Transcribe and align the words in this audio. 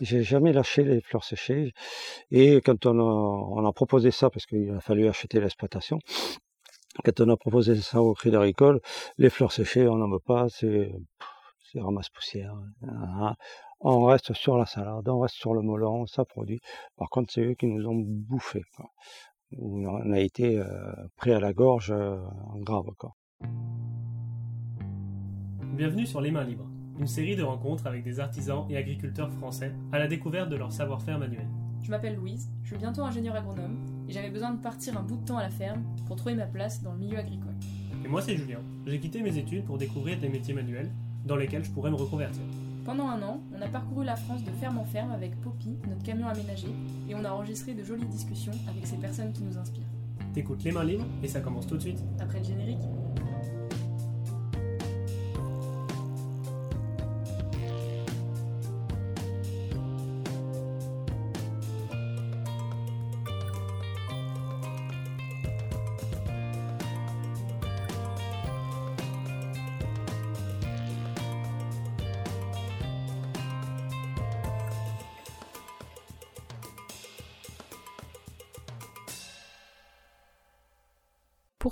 J'ai 0.00 0.22
jamais 0.22 0.52
lâché 0.52 0.84
les 0.84 1.00
fleurs 1.00 1.24
séchées. 1.24 1.72
Et 2.30 2.60
quand 2.60 2.86
on 2.86 3.66
a, 3.66 3.72
proposé 3.72 4.10
ça, 4.10 4.30
parce 4.30 4.46
qu'il 4.46 4.70
a 4.70 4.80
fallu 4.80 5.08
acheter 5.08 5.40
l'exploitation, 5.40 5.98
quand 7.04 7.20
on 7.20 7.28
a 7.30 7.36
proposé 7.36 7.74
ça 7.76 8.00
au 8.00 8.14
Crédit 8.14 8.36
Agricole, 8.36 8.80
les 9.18 9.30
fleurs 9.30 9.52
séchées, 9.52 9.88
on 9.88 9.96
n'en 9.96 10.08
veut 10.08 10.20
pas, 10.20 10.48
c'est, 10.48 10.92
ramasse-poussière. 11.74 12.54
hein. 12.82 13.34
On 13.80 14.04
reste 14.04 14.32
sur 14.32 14.56
la 14.56 14.66
salade, 14.66 15.08
on 15.08 15.20
reste 15.20 15.36
sur 15.36 15.54
le 15.54 15.62
melon, 15.62 16.06
ça 16.06 16.24
produit. 16.24 16.60
Par 16.96 17.08
contre, 17.10 17.32
c'est 17.32 17.42
eux 17.42 17.54
qui 17.54 17.66
nous 17.66 17.86
ont 17.86 17.94
bouffé. 17.94 18.62
On 19.56 20.12
a 20.12 20.18
été 20.18 20.58
euh, 20.58 20.66
pris 21.16 21.32
à 21.32 21.38
la 21.40 21.52
gorge 21.52 21.92
euh, 21.92 22.18
grave. 22.56 22.86
Quoi. 22.98 23.14
Bienvenue 25.76 26.06
sur 26.06 26.20
Les 26.20 26.32
Mains 26.32 26.42
Libres, 26.42 26.68
une 26.98 27.06
série 27.06 27.36
de 27.36 27.42
rencontres 27.42 27.86
avec 27.86 28.02
des 28.02 28.20
artisans 28.20 28.66
et 28.68 28.76
agriculteurs 28.76 29.30
français 29.32 29.72
à 29.92 29.98
la 29.98 30.08
découverte 30.08 30.50
de 30.50 30.56
leur 30.56 30.72
savoir-faire 30.72 31.18
manuel. 31.18 31.46
Je 31.82 31.90
m'appelle 31.90 32.16
Louise, 32.16 32.50
je 32.64 32.68
suis 32.68 32.78
bientôt 32.78 33.02
ingénieur 33.02 33.36
agronome 33.36 33.76
et 34.08 34.12
j'avais 34.12 34.30
besoin 34.30 34.52
de 34.52 34.60
partir 34.60 34.98
un 34.98 35.02
bout 35.02 35.16
de 35.16 35.24
temps 35.24 35.38
à 35.38 35.42
la 35.42 35.50
ferme 35.50 35.82
pour 36.06 36.16
trouver 36.16 36.34
ma 36.34 36.46
place 36.46 36.82
dans 36.82 36.92
le 36.92 36.98
milieu 36.98 37.18
agricole. 37.18 37.54
Et 38.04 38.08
moi 38.08 38.20
c'est 38.20 38.36
Julien, 38.36 38.60
j'ai 38.86 38.98
quitté 38.98 39.22
mes 39.22 39.36
études 39.38 39.64
pour 39.64 39.78
découvrir 39.78 40.18
des 40.18 40.28
métiers 40.28 40.54
manuels 40.54 40.90
dans 41.24 41.36
lesquels 41.36 41.64
je 41.64 41.70
pourrais 41.70 41.90
me 41.90 41.96
reconvertir. 41.96 42.42
Pendant 42.84 43.08
un 43.08 43.22
an, 43.22 43.40
on 43.56 43.60
a 43.60 43.68
parcouru 43.68 44.04
la 44.04 44.16
France 44.16 44.42
de 44.42 44.50
ferme 44.50 44.78
en 44.78 44.84
ferme 44.84 45.10
avec 45.10 45.38
Poppy, 45.42 45.76
notre 45.88 46.02
camion 46.02 46.26
aménagé, 46.26 46.68
et 47.08 47.14
on 47.14 47.22
a 47.24 47.30
enregistré 47.30 47.74
de 47.74 47.84
jolies 47.84 48.06
discussions 48.06 48.54
avec 48.66 48.86
ces 48.86 48.96
personnes 48.96 49.32
qui 49.32 49.42
nous 49.42 49.58
inspirent. 49.58 49.84
T'écoutes 50.32 50.64
Les 50.64 50.72
Mains 50.72 50.84
Libres 50.84 51.06
et 51.22 51.28
ça 51.28 51.40
commence 51.40 51.66
tout 51.66 51.76
de 51.76 51.82
suite. 51.82 52.02
Après 52.18 52.38
le 52.38 52.44
générique, 52.44 52.80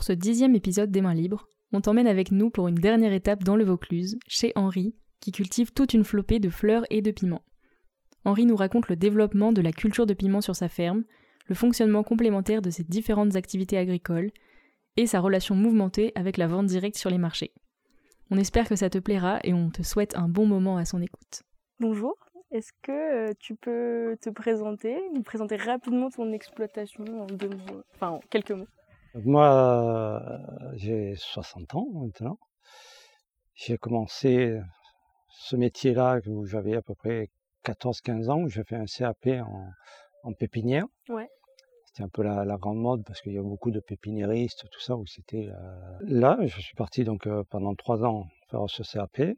ce 0.06 0.12
dixième 0.12 0.54
épisode 0.54 0.92
des 0.92 1.00
Mains 1.00 1.14
Libres, 1.14 1.48
on 1.72 1.80
t'emmène 1.80 2.06
avec 2.06 2.30
nous 2.30 2.48
pour 2.48 2.68
une 2.68 2.76
dernière 2.76 3.12
étape 3.12 3.42
dans 3.42 3.56
le 3.56 3.64
Vaucluse, 3.64 4.16
chez 4.28 4.52
Henri, 4.54 4.94
qui 5.18 5.32
cultive 5.32 5.72
toute 5.72 5.94
une 5.94 6.04
flopée 6.04 6.38
de 6.38 6.48
fleurs 6.48 6.84
et 6.90 7.02
de 7.02 7.10
piments. 7.10 7.42
Henri 8.24 8.46
nous 8.46 8.54
raconte 8.54 8.88
le 8.88 8.94
développement 8.94 9.52
de 9.52 9.60
la 9.60 9.72
culture 9.72 10.06
de 10.06 10.14
piment 10.14 10.40
sur 10.40 10.54
sa 10.54 10.68
ferme, 10.68 11.02
le 11.46 11.56
fonctionnement 11.56 12.04
complémentaire 12.04 12.62
de 12.62 12.70
ses 12.70 12.84
différentes 12.84 13.34
activités 13.34 13.78
agricoles, 13.78 14.30
et 14.96 15.08
sa 15.08 15.18
relation 15.18 15.56
mouvementée 15.56 16.12
avec 16.14 16.36
la 16.36 16.46
vente 16.46 16.66
directe 16.66 16.98
sur 16.98 17.10
les 17.10 17.18
marchés. 17.18 17.52
On 18.30 18.38
espère 18.38 18.68
que 18.68 18.76
ça 18.76 18.88
te 18.88 18.98
plaira 18.98 19.40
et 19.42 19.54
on 19.54 19.70
te 19.70 19.82
souhaite 19.82 20.16
un 20.16 20.28
bon 20.28 20.46
moment 20.46 20.76
à 20.76 20.84
son 20.84 21.02
écoute. 21.02 21.42
Bonjour, 21.80 22.14
est-ce 22.52 22.70
que 22.80 22.92
euh, 22.92 23.32
tu 23.40 23.56
peux 23.56 24.16
te 24.20 24.30
présenter, 24.30 24.96
nous 25.12 25.22
présenter 25.22 25.56
rapidement 25.56 26.10
ton 26.10 26.30
exploitation 26.32 27.04
en 27.22 27.26
deux 27.26 27.50
en 28.00 28.20
quelques 28.30 28.52
mots? 28.52 28.68
Moi, 29.24 29.46
euh, 29.46 30.72
j'ai 30.74 31.14
60 31.16 31.74
ans 31.74 31.86
maintenant. 31.94 32.38
J'ai 33.54 33.78
commencé 33.78 34.60
ce 35.30 35.56
métier-là 35.56 36.20
où 36.26 36.44
j'avais 36.46 36.76
à 36.76 36.82
peu 36.82 36.94
près 36.94 37.30
14-15 37.64 38.28
ans, 38.30 38.46
j'ai 38.48 38.62
fait 38.64 38.76
un 38.76 38.84
CAP 38.86 39.26
en, 39.26 39.70
en 40.22 40.32
pépinière. 40.32 40.84
Ouais. 41.08 41.28
C'était 41.86 42.02
un 42.02 42.08
peu 42.08 42.22
la, 42.22 42.44
la 42.44 42.56
grande 42.58 42.78
mode 42.78 43.04
parce 43.04 43.22
qu'il 43.22 43.32
y 43.32 43.38
a 43.38 43.42
beaucoup 43.42 43.70
de 43.70 43.80
pépiniéristes, 43.80 44.68
tout 44.70 44.80
ça, 44.80 44.96
où 44.96 45.06
c'était... 45.06 45.48
euh, 45.48 45.98
Là, 46.02 46.38
je 46.44 46.60
suis 46.60 46.74
parti 46.74 47.04
donc 47.04 47.26
euh, 47.26 47.42
pendant 47.48 47.74
trois 47.74 48.04
ans 48.04 48.26
faire 48.50 48.64
ce 48.68 48.82
CAP. 48.82 49.36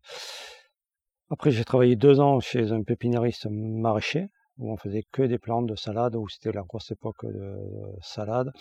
Après, 1.31 1.51
j'ai 1.51 1.65
travaillé 1.65 1.95
deux 1.95 2.21
ans 2.21 2.41
chez 2.41 2.73
un 2.73 2.83
pépiniériste 2.83 3.47
maraîcher, 3.51 4.27
où 4.59 4.73
on 4.73 4.77
faisait 4.77 5.05
que 5.13 5.23
des 5.23 5.39
plantes 5.39 5.67
de 5.67 5.77
salade, 5.77 6.17
où 6.17 6.29
c'était 6.29 6.53
la 6.53 6.63
grosse 6.63 6.91
époque 6.91 7.25
de 7.25 7.57
salade. 8.03 8.53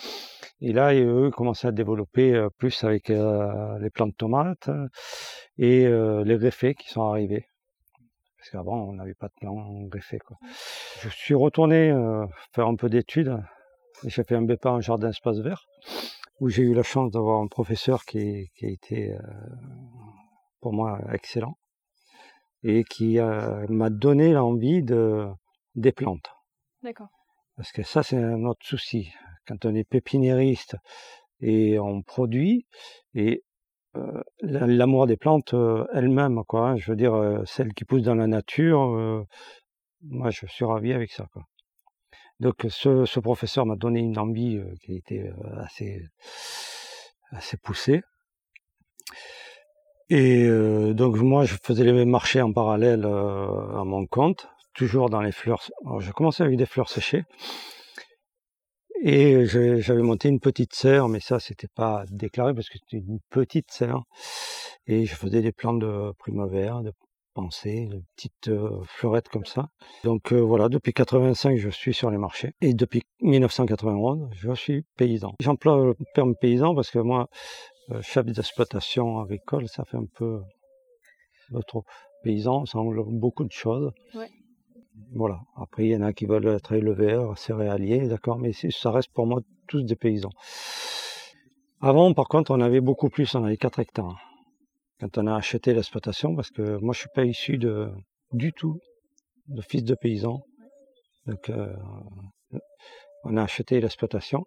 Et 0.62 0.72
là, 0.72 0.94
eux 0.94 1.32
commençaient 1.32 1.68
à 1.68 1.72
développer 1.72 2.34
euh, 2.34 2.50
plus 2.58 2.84
avec 2.84 3.10
euh, 3.10 3.78
les 3.80 3.90
plantes 3.90 4.16
tomates 4.16 4.70
euh, 4.70 4.88
et 5.58 5.88
les 5.88 6.38
greffés 6.38 6.76
qui 6.76 6.88
sont 6.88 7.02
arrivés. 7.02 7.48
Parce 8.38 8.52
qu'avant, 8.52 8.90
on 8.90 8.94
n'avait 8.94 9.16
pas 9.16 9.28
de 9.28 9.34
plants 9.40 9.82
greffés. 9.84 10.20
Quoi. 10.20 10.38
Je 11.02 11.10
suis 11.10 11.34
retourné 11.34 11.92
faire 12.54 12.68
un 12.68 12.76
peu 12.76 12.90
d'études. 12.90 13.42
J'ai 14.06 14.24
fait 14.24 14.36
un 14.36 14.44
BEPA 14.44 14.72
en 14.72 14.82
jardin 14.82 15.10
espace 15.10 15.40
vert, 15.40 15.66
où 16.40 16.50
j'ai 16.50 16.62
eu 16.62 16.76
la 16.76 16.84
chance 16.84 17.12
d'avoir 17.12 17.42
un 17.42 17.48
professeur 17.48 18.06
qui, 18.06 18.52
a 18.62 18.68
été 18.68 19.18
pour 20.62 20.74
moi 20.74 21.00
excellent 21.12 21.58
et 22.64 22.84
qui 22.84 23.18
m'a 23.18 23.90
donné 23.90 24.34
l'envie 24.34 24.84
de 24.84 25.28
des 25.78 25.94
plantes. 25.94 26.30
D'accord. 26.84 27.08
Parce 27.56 27.72
que 27.72 27.84
ça, 27.84 28.04
c'est 28.04 28.18
un 28.18 28.44
autre 28.44 28.66
souci. 28.66 29.12
Quand 29.48 29.64
on 29.66 29.74
est 29.74 29.84
pépiniériste 29.86 30.76
et 31.40 31.80
on 31.80 32.02
produit, 32.02 32.68
et 33.14 33.44
euh, 33.96 34.22
la- 34.42 34.68
l'amour 34.68 35.08
des 35.08 35.18
plantes 35.18 35.54
euh, 35.54 35.86
elles-mêmes, 35.94 36.44
quoi. 36.46 36.70
hein, 36.70 36.76
je 36.78 36.92
veux 36.92 36.98
dire, 36.98 37.14
euh, 37.14 37.44
celles 37.46 37.74
qui 37.74 37.86
poussent 37.86 38.04
dans 38.04 38.16
la 38.16 38.28
nature, 38.28 39.26
moi, 40.02 40.30
je 40.30 40.46
suis 40.48 40.66
ravi 40.66 40.94
avec 40.94 41.12
ça, 41.12 41.26
quoi. 41.32 41.44
Donc, 42.40 42.66
ce, 42.70 43.06
ce 43.06 43.20
professeur 43.20 43.66
m'a 43.66 43.76
donné 43.76 44.00
une 44.00 44.20
envie 44.20 44.62
qui 44.84 44.96
était 44.98 45.32
assez, 45.58 46.04
assez 47.32 47.58
poussée. 47.58 48.02
Et 50.10 50.48
donc, 50.94 51.18
moi, 51.18 51.46
je 51.46 51.56
faisais 51.64 51.84
les 51.84 52.06
marchés 52.06 52.42
en 52.42 52.54
parallèle 52.54 53.06
à 53.06 53.84
mon 53.84 54.06
compte, 54.06 54.48
toujours 54.78 55.10
dans 55.10 55.22
les 55.22 55.34
fleurs. 55.34 55.62
Alors, 55.86 56.00
j'ai 56.00 56.12
commencé 56.12 56.44
avec 56.44 56.56
des 56.56 56.66
fleurs 56.66 56.90
séchées. 56.90 57.24
Et 59.04 59.46
j'avais 59.46 60.02
monté 60.02 60.30
une 60.30 60.40
petite 60.40 60.74
serre, 60.74 61.08
mais 61.08 61.20
ça, 61.20 61.40
c'était 61.40 61.68
pas 61.68 62.06
déclaré 62.10 62.54
parce 62.54 62.70
que 62.70 62.78
c'était 62.80 63.04
une 63.06 63.20
petite 63.30 63.70
serre. 63.72 64.04
Et 64.86 65.06
je 65.06 65.16
faisais 65.16 65.42
des 65.42 65.52
plantes 65.52 65.80
de 65.80 66.14
primavera, 66.18 66.82
de 66.82 66.92
pensée, 67.34 67.88
de 67.88 68.02
petites 68.16 68.48
euh, 68.48 68.82
fleurettes 68.86 69.30
comme 69.30 69.46
ça. 69.46 69.68
Donc 70.04 70.34
euh, 70.34 70.40
voilà, 70.40 70.70
depuis 70.70 70.94
85, 70.94 71.58
je 71.58 71.70
suis 71.70 71.94
sur 71.94 72.10
les 72.10 72.18
marchés. 72.18 72.54
Et 72.62 72.74
depuis 72.74 73.04
1991, 73.22 74.30
je 74.34 74.54
suis 74.54 74.84
paysan. 74.98 75.34
J'emploie 75.42 75.78
le 75.78 75.96
terme 76.16 76.34
paysan 76.36 76.74
parce 76.74 76.90
que 76.90 76.98
moi, 76.98 77.30
euh, 77.92 78.02
chef 78.02 78.26
d'exploitation 78.26 79.20
agricole, 79.20 79.68
ça 79.68 79.86
fait 79.86 79.98
un 79.98 80.08
peu 80.16 80.42
notre 81.52 81.84
paysan, 82.24 82.66
ça 82.66 82.80
englobe 82.80 83.12
beaucoup 83.12 83.44
de 83.44 83.52
choses. 83.52 83.92
Voilà. 85.14 85.40
Après, 85.56 85.86
il 85.86 85.92
y 85.92 85.96
en 85.96 86.02
a 86.02 86.14
qui 86.14 86.26
veulent 86.26 86.48
être 86.48 86.74
éleveurs, 86.74 87.38
céréaliers, 87.38 88.08
d'accord, 88.08 88.38
mais 88.40 88.52
ça 88.54 88.92
reste 88.92 89.12
pour 89.14 89.26
moi 89.26 89.42
tous 89.68 89.84
des 89.84 89.96
paysans. 89.96 90.32
Avant, 91.82 92.14
par 92.14 92.28
contre, 92.28 92.52
on 92.52 92.62
avait 92.62 92.82
beaucoup 92.82 93.10
plus, 93.10 93.34
on 93.36 93.44
avait 93.44 93.58
4 93.58 93.80
hectares. 93.80 94.20
Quand 95.00 95.18
on 95.18 95.28
a 95.28 95.36
acheté 95.36 95.74
l'exploitation, 95.74 96.36
parce 96.36 96.50
que 96.50 96.78
moi, 96.78 96.94
je 96.94 97.00
suis 97.00 97.10
pas 97.14 97.26
issu 97.26 97.58
de, 97.58 97.92
du 98.32 98.52
tout, 98.52 98.80
de 99.48 99.62
fils 99.62 99.84
de 99.84 99.94
paysan. 99.94 100.42
Donc, 101.28 101.50
euh, 101.50 101.76
on 103.24 103.38
a 103.38 103.44
acheté 103.44 103.80
l'exploitation, 103.80 104.46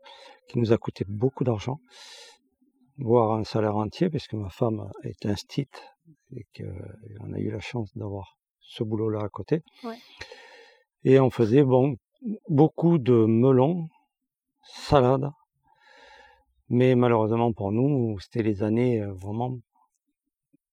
qui 0.49 0.59
nous 0.59 0.73
a 0.73 0.79
coûté 0.79 1.05
beaucoup 1.07 1.45
d'argent, 1.45 1.79
voire 2.99 3.33
un 3.33 3.45
salaire 3.45 3.77
entier, 3.77 4.11
puisque 4.11 4.35
ma 4.35 4.51
femme 4.51 4.91
est 5.05 5.25
instite, 5.27 5.83
et 6.33 6.47
qu'on 6.57 7.33
a 7.33 7.39
eu 7.39 7.51
la 7.51 7.61
chance 7.61 7.97
d'avoir 7.97 8.40
ce 8.71 8.85
boulot-là 8.85 9.21
à 9.25 9.29
côté. 9.29 9.63
Ouais. 9.85 9.99
Et 11.05 11.19
on 11.19 11.31
faisait 11.31 11.65
bon, 11.65 11.97
beaucoup 12.49 12.99
de 12.99 13.13
melons, 13.13 13.89
salades, 14.63 15.31
mais 16.69 16.95
malheureusement 16.95 17.53
pour 17.53 17.73
nous, 17.73 18.19
c'était 18.21 18.43
les 18.43 18.63
années 18.63 19.01
euh, 19.03 19.13
vraiment, 19.13 19.59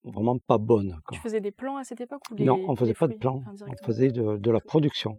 vraiment 0.03 0.37
pas 0.37 0.57
bonnes. 0.59 0.99
quoi. 1.05 1.15
Tu 1.17 1.21
faisais 1.21 1.41
des 1.41 1.51
plans 1.51 1.77
à 1.77 1.83
cette 1.83 2.01
époque 2.01 2.21
ou 2.31 2.35
Non, 2.43 2.63
on 2.67 2.75
faisait 2.75 2.91
les 2.91 2.95
pas 2.95 3.07
de 3.07 3.15
plans, 3.15 3.41
on 3.67 3.85
faisait 3.85 4.11
de, 4.11 4.37
de 4.37 4.51
la 4.51 4.59
production. 4.59 5.17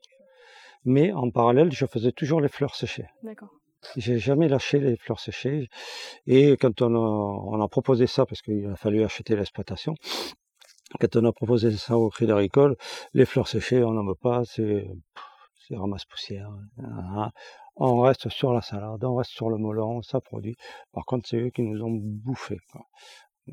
Mais 0.84 1.12
en 1.12 1.30
parallèle, 1.30 1.72
je 1.72 1.84
faisais 1.86 2.12
toujours 2.12 2.40
les 2.40 2.48
fleurs 2.48 2.76
séchées. 2.76 3.06
D'accord. 3.24 3.50
J'ai 3.96 4.18
jamais 4.18 4.48
lâché 4.48 4.78
les 4.78 4.96
fleurs 4.96 5.20
séchées. 5.20 5.68
Et 6.26 6.56
quand 6.56 6.80
on 6.82 6.94
a, 6.94 6.98
on 6.98 7.60
a 7.60 7.68
proposé 7.68 8.06
ça, 8.06 8.26
parce 8.26 8.42
qu'il 8.42 8.66
a 8.66 8.76
fallu 8.76 9.02
acheter 9.04 9.34
l'exploitation, 9.36 9.94
quand 11.00 11.16
on 11.16 11.24
a 11.24 11.32
proposé 11.32 11.70
ça 11.76 11.96
au 11.96 12.08
Crédit 12.10 12.32
Agricole, 12.32 12.76
les 13.12 13.26
fleurs 13.26 13.48
séchées, 13.48 13.82
on 13.84 13.92
n'en 13.92 14.04
veut 14.04 14.14
pas, 14.14 14.42
c'est 14.44 14.86
ramasse-poussière. 15.70 16.50
hein. 16.78 17.30
On 17.76 18.00
reste 18.00 18.28
sur 18.28 18.52
la 18.52 18.60
salade, 18.60 19.04
on 19.04 19.14
reste 19.14 19.30
sur 19.30 19.50
le 19.50 19.58
melon, 19.58 20.02
ça 20.02 20.20
produit. 20.20 20.56
Par 20.92 21.04
contre, 21.04 21.28
c'est 21.28 21.36
eux 21.36 21.50
qui 21.50 21.62
nous 21.62 21.80
ont 21.84 21.92
bouffé. 21.92 22.58
Quoi. 22.72 22.82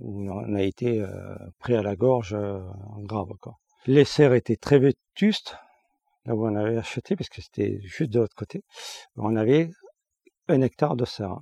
On 0.02 0.56
a 0.56 0.64
été 0.64 1.00
euh, 1.02 1.36
pris 1.60 1.76
à 1.76 1.84
la 1.84 1.96
gorge 1.96 2.34
euh, 2.34 2.60
grave. 3.02 3.30
Quoi. 3.40 3.54
Les 3.86 4.04
serres 4.04 4.34
étaient 4.34 4.56
très 4.56 4.80
vétustes, 4.80 5.58
là 6.26 6.36
où 6.36 6.48
on 6.48 6.56
avait 6.56 6.78
acheté, 6.78 7.16
parce 7.16 7.30
que 7.30 7.42
c'était 7.42 7.80
juste 7.82 8.12
de 8.12 8.20
l'autre 8.20 8.36
côté, 8.36 8.64
on 9.16 9.36
avait 9.36 9.70
un 10.48 10.62
hectare 10.62 10.96
de 10.96 11.06
serre. 11.06 11.38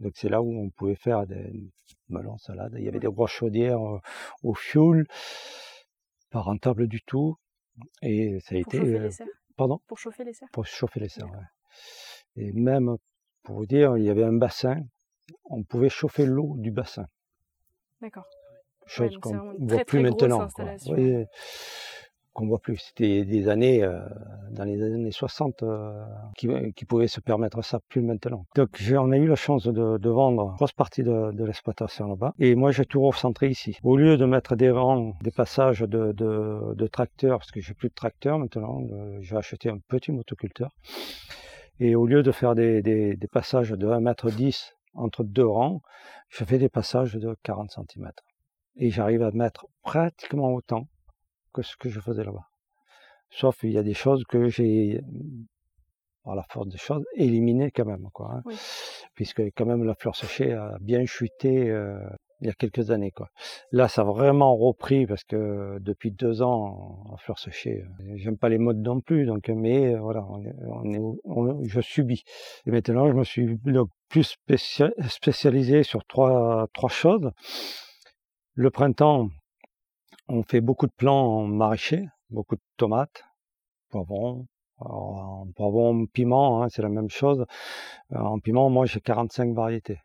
Donc 0.00 0.14
c'est 0.16 0.28
là 0.28 0.42
où 0.42 0.60
on 0.60 0.70
pouvait 0.70 0.96
faire 0.96 1.26
des 1.26 1.52
melons, 2.08 2.38
salades. 2.38 2.74
Il 2.76 2.84
y 2.84 2.88
avait 2.88 3.00
des 3.00 3.08
grosses 3.08 3.30
chaudières 3.32 3.80
au 4.42 4.54
fioul, 4.54 5.06
pas 6.30 6.40
rentable 6.40 6.86
du 6.88 7.02
tout. 7.02 7.36
Et 8.02 8.38
ça 8.40 8.54
a 8.54 8.62
Pour 8.62 8.74
été. 8.74 8.78
chauffer 8.78 8.98
les 8.98 9.10
serres? 9.10 9.26
pardon? 9.56 9.80
Pour 9.86 9.98
chauffer 9.98 10.24
les 10.24 10.32
serres? 10.32 10.48
Pour 10.52 10.66
chauffer 10.66 11.00
les 11.00 11.08
serres, 11.08 11.30
ouais. 11.30 12.42
Et 12.42 12.52
même, 12.52 12.96
pour 13.42 13.56
vous 13.56 13.66
dire, 13.66 13.96
il 13.96 14.04
y 14.04 14.10
avait 14.10 14.24
un 14.24 14.32
bassin, 14.32 14.76
on 15.44 15.62
pouvait 15.64 15.88
chauffer 15.88 16.26
l'eau 16.26 16.54
du 16.58 16.70
bassin. 16.70 17.06
D'accord. 18.00 18.26
Chose 18.86 19.16
qu'on 19.18 19.34
ne 19.34 19.66
voit 19.66 19.76
très, 19.76 19.84
plus 19.84 20.02
très 20.02 20.28
maintenant. 20.28 20.48
Qu'on 22.34 22.46
voit 22.46 22.58
plus. 22.58 22.76
C'était 22.76 23.24
des 23.24 23.48
années, 23.48 23.82
euh, 23.82 24.00
dans 24.50 24.64
les 24.64 24.82
années 24.82 25.10
60, 25.10 25.62
euh, 25.62 26.04
qui, 26.36 26.48
qui 26.76 26.84
pouvaient 26.84 27.08
se 27.08 27.20
permettre 27.20 27.62
ça, 27.62 27.80
plus 27.88 28.02
maintenant. 28.02 28.44
Donc 28.56 28.68
on 28.92 29.12
a 29.12 29.16
eu 29.16 29.26
la 29.26 29.36
chance 29.36 29.66
de, 29.66 29.96
de 29.96 30.10
vendre 30.10 30.50
une 30.50 30.56
grosse 30.56 30.72
partie 30.72 31.02
de, 31.02 31.32
de 31.32 31.44
l'exploitation 31.44 32.08
là-bas. 32.08 32.34
Et 32.38 32.54
moi 32.54 32.72
j'ai 32.72 32.84
tout 32.84 33.00
recentré 33.00 33.48
ici. 33.48 33.78
Au 33.82 33.96
lieu 33.96 34.16
de 34.16 34.24
mettre 34.26 34.56
des 34.56 34.70
rangs, 34.70 35.16
des 35.22 35.30
passages 35.30 35.80
de, 35.80 36.12
de, 36.12 36.86
tracteurs, 36.88 37.38
parce 37.38 37.50
que 37.50 37.60
j'ai 37.60 37.74
plus 37.74 37.88
de 37.88 37.94
tracteurs 37.94 38.38
maintenant, 38.38 38.82
euh, 38.92 39.18
j'ai 39.20 39.36
acheté 39.36 39.70
un 39.70 39.78
petit 39.78 40.12
motoculteur. 40.12 40.70
Et 41.80 41.94
au 41.94 42.06
lieu 42.06 42.22
de 42.22 42.30
faire 42.30 42.54
des, 42.54 42.82
des, 42.82 43.16
des 43.16 43.28
passages 43.28 43.70
de 43.70 43.88
1 43.88 44.00
mètre 44.00 44.30
10 44.30 44.74
entre 44.94 45.24
deux 45.24 45.46
rangs, 45.46 45.80
je 46.28 46.44
fais 46.44 46.58
des 46.58 46.68
passages 46.68 47.14
de 47.14 47.36
40 47.42 47.70
cm. 47.70 48.10
Et 48.76 48.90
j'arrive 48.90 49.22
à 49.22 49.30
mettre 49.30 49.66
pratiquement 49.82 50.52
autant 50.52 50.88
que 51.54 51.62
ce 51.62 51.76
que 51.76 51.88
je 51.88 52.00
faisais 52.00 52.24
là-bas. 52.24 52.46
Sauf 53.30 53.62
il 53.62 53.72
y 53.72 53.78
a 53.78 53.82
des 53.82 53.94
choses 53.94 54.24
que 54.28 54.48
j'ai, 54.48 55.00
par 56.24 56.34
la 56.34 56.44
force 56.50 56.68
des 56.68 56.78
choses, 56.78 57.04
éliminées 57.16 57.70
quand 57.70 57.86
même. 57.86 58.08
Quoi, 58.12 58.32
hein. 58.34 58.42
Oui. 58.44 58.56
Puisque 59.14 59.42
quand 59.56 59.66
même 59.66 59.84
la 59.84 59.94
fleur 59.94 60.16
séchée 60.16 60.52
a 60.52 60.76
bien 60.80 61.04
chuté 61.06 61.70
euh, 61.70 61.98
il 62.40 62.48
y 62.48 62.50
a 62.50 62.52
quelques 62.54 62.90
années. 62.90 63.10
Quoi. 63.10 63.28
Là, 63.72 63.88
ça 63.88 64.02
a 64.02 64.04
vraiment 64.04 64.54
repris 64.56 65.06
parce 65.06 65.24
que 65.24 65.78
depuis 65.80 66.10
deux 66.10 66.42
ans, 66.42 67.04
en 67.08 67.16
fleur 67.16 67.38
séchée, 67.38 67.84
euh, 68.00 68.12
j'aime 68.16 68.36
pas 68.36 68.48
les 68.48 68.58
modes 68.58 68.82
non 68.82 69.00
plus. 69.00 69.24
Donc, 69.24 69.48
mais 69.48 69.94
euh, 69.94 70.00
voilà, 70.00 70.24
on 70.28 70.44
est, 70.44 70.54
on 70.66 70.92
est, 70.92 70.98
on- 71.24 71.64
je 71.64 71.80
subis. 71.80 72.24
Et 72.66 72.70
maintenant, 72.70 73.08
je 73.08 73.12
me 73.14 73.24
suis 73.24 73.56
donc 73.64 73.88
plus 74.08 74.36
spécia- 74.36 74.92
spécialisé 75.08 75.84
sur 75.84 76.04
trois, 76.04 76.66
trois 76.74 76.90
choses. 76.90 77.30
Le 78.54 78.70
printemps, 78.70 79.28
on 80.28 80.42
fait 80.42 80.60
beaucoup 80.60 80.86
de 80.86 80.92
plants 80.96 81.38
en 81.38 81.46
maraîcher, 81.46 82.06
beaucoup 82.30 82.56
de 82.56 82.62
tomates, 82.76 83.24
poivrons. 83.90 84.46
En 84.78 85.46
poivron, 85.54 86.06
piment, 86.06 86.62
hein, 86.62 86.68
c'est 86.68 86.82
la 86.82 86.88
même 86.88 87.08
chose. 87.08 87.46
Euh, 88.12 88.18
En 88.18 88.40
piment, 88.40 88.68
moi, 88.70 88.86
j'ai 88.86 89.00
45 89.00 89.54
variétés 89.54 90.00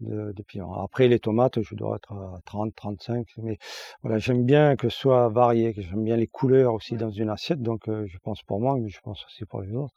de, 0.00 0.32
de 0.32 0.42
piment. 0.42 0.82
Après, 0.82 1.08
les 1.08 1.20
tomates, 1.20 1.62
je 1.62 1.74
dois 1.76 1.96
être 1.96 2.12
à 2.12 2.40
30, 2.44 2.74
35. 2.74 3.26
Mais 3.38 3.58
voilà, 4.02 4.18
j'aime 4.18 4.44
bien 4.44 4.76
que 4.76 4.88
ce 4.88 4.98
soit 4.98 5.28
varié, 5.28 5.72
que 5.72 5.82
j'aime 5.82 6.04
bien 6.04 6.16
les 6.16 6.26
couleurs 6.26 6.74
aussi 6.74 6.96
dans 6.96 7.10
une 7.10 7.30
assiette. 7.30 7.62
Donc, 7.62 7.88
euh, 7.88 8.06
je 8.08 8.18
pense 8.18 8.42
pour 8.42 8.60
moi, 8.60 8.76
mais 8.78 8.88
je 8.88 9.00
pense 9.00 9.24
aussi 9.26 9.44
pour 9.44 9.62
les 9.62 9.72
autres. 9.74 9.94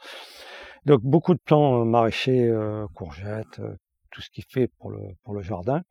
Donc, 0.86 1.02
beaucoup 1.02 1.34
de 1.34 1.42
plants 1.44 1.84
maraîchers, 1.86 2.48
euh, 2.48 2.86
courgettes, 2.96 3.60
euh, 3.60 3.76
tout 4.12 4.22
ce 4.22 4.30
qui 4.30 4.44
fait 4.44 4.68
pour 4.80 4.92
le, 4.92 5.00
pour 5.24 5.34
le 5.34 5.42
jardin. 5.42 5.82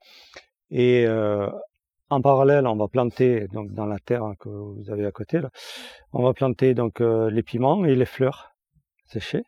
Et 0.70 1.04
euh, 1.06 1.50
en 2.10 2.20
parallèle, 2.20 2.66
on 2.66 2.76
va 2.76 2.88
planter 2.88 3.46
donc 3.48 3.72
dans 3.72 3.86
la 3.86 3.98
terre 3.98 4.34
que 4.38 4.48
vous 4.48 4.90
avez 4.90 5.06
à 5.06 5.12
côté 5.12 5.40
là, 5.40 5.50
on 6.12 6.22
va 6.22 6.34
planter 6.34 6.74
donc 6.74 7.00
euh, 7.00 7.30
les 7.30 7.42
piments 7.42 7.84
et 7.84 7.94
les 7.94 8.04
fleurs 8.04 8.52
séchées. 9.06 9.44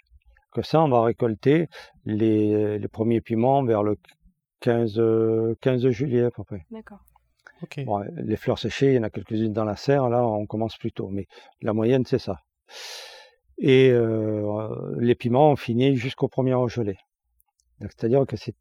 Que 0.52 0.62
ça, 0.62 0.82
on 0.82 0.88
va 0.88 1.02
récolter 1.02 1.68
les, 2.04 2.78
les 2.78 2.88
premiers 2.88 3.22
piments 3.22 3.64
vers 3.64 3.82
le 3.82 3.96
15, 4.60 4.98
euh, 4.98 5.54
15 5.62 5.88
juillet 5.88 6.24
à 6.24 6.30
peu 6.30 6.44
près. 6.44 6.64
D'accord. 6.70 7.00
Bon, 7.84 8.04
les 8.16 8.36
fleurs 8.36 8.58
séchées, 8.58 8.88
il 8.88 8.94
y 8.94 8.98
en 8.98 9.04
a 9.04 9.10
quelques-unes 9.10 9.52
dans 9.52 9.64
la 9.64 9.76
serre. 9.76 10.08
Là, 10.08 10.26
on 10.26 10.46
commence 10.46 10.76
plus 10.76 10.92
tôt, 10.92 11.08
mais 11.08 11.26
la 11.60 11.72
moyenne 11.72 12.04
c'est 12.04 12.18
ça. 12.18 12.40
Et 13.58 13.90
euh, 13.90 14.96
les 14.98 15.14
piments, 15.14 15.52
on 15.52 15.56
finit 15.56 15.96
jusqu'au 15.96 16.28
premier 16.28 16.56
gelé. 16.68 16.96
C'est-à-dire 17.80 18.26
que 18.26 18.36
c'est 18.36 18.54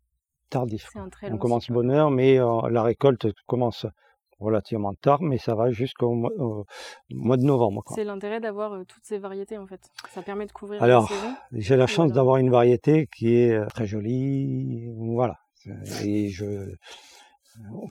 tardif. 0.51 0.89
C'est 0.93 0.99
un 0.99 1.09
très 1.09 1.31
On 1.31 1.37
commence 1.37 1.63
cycle. 1.63 1.73
bonne 1.73 1.91
heure, 1.91 2.11
mais 2.11 2.39
euh, 2.39 2.69
la 2.69 2.83
récolte 2.83 3.27
commence 3.47 3.87
relativement 4.39 4.93
tard, 4.93 5.21
mais 5.21 5.37
ça 5.37 5.55
va 5.55 5.71
jusqu'au 5.71 6.13
mois, 6.13 6.31
mois 7.11 7.37
de 7.37 7.43
novembre. 7.43 7.83
C'est 7.93 8.03
l'intérêt 8.03 8.39
d'avoir 8.39 8.73
euh, 8.73 8.83
toutes 8.87 9.05
ces 9.05 9.17
variétés 9.17 9.57
en 9.57 9.67
fait. 9.67 9.81
Ça 10.09 10.21
permet 10.21 10.45
de 10.45 10.51
couvrir 10.51 10.81
Alors. 10.81 11.11
J'ai 11.51 11.75
la 11.75 11.87
chance 11.87 12.11
d'avoir 12.11 12.37
une 12.37 12.49
variété 12.49 13.07
qui 13.15 13.35
est 13.35 13.53
euh, 13.53 13.65
très 13.67 13.85
jolie, 13.85 14.91
voilà. 14.97 15.37
Et 16.03 16.29
je 16.29 16.75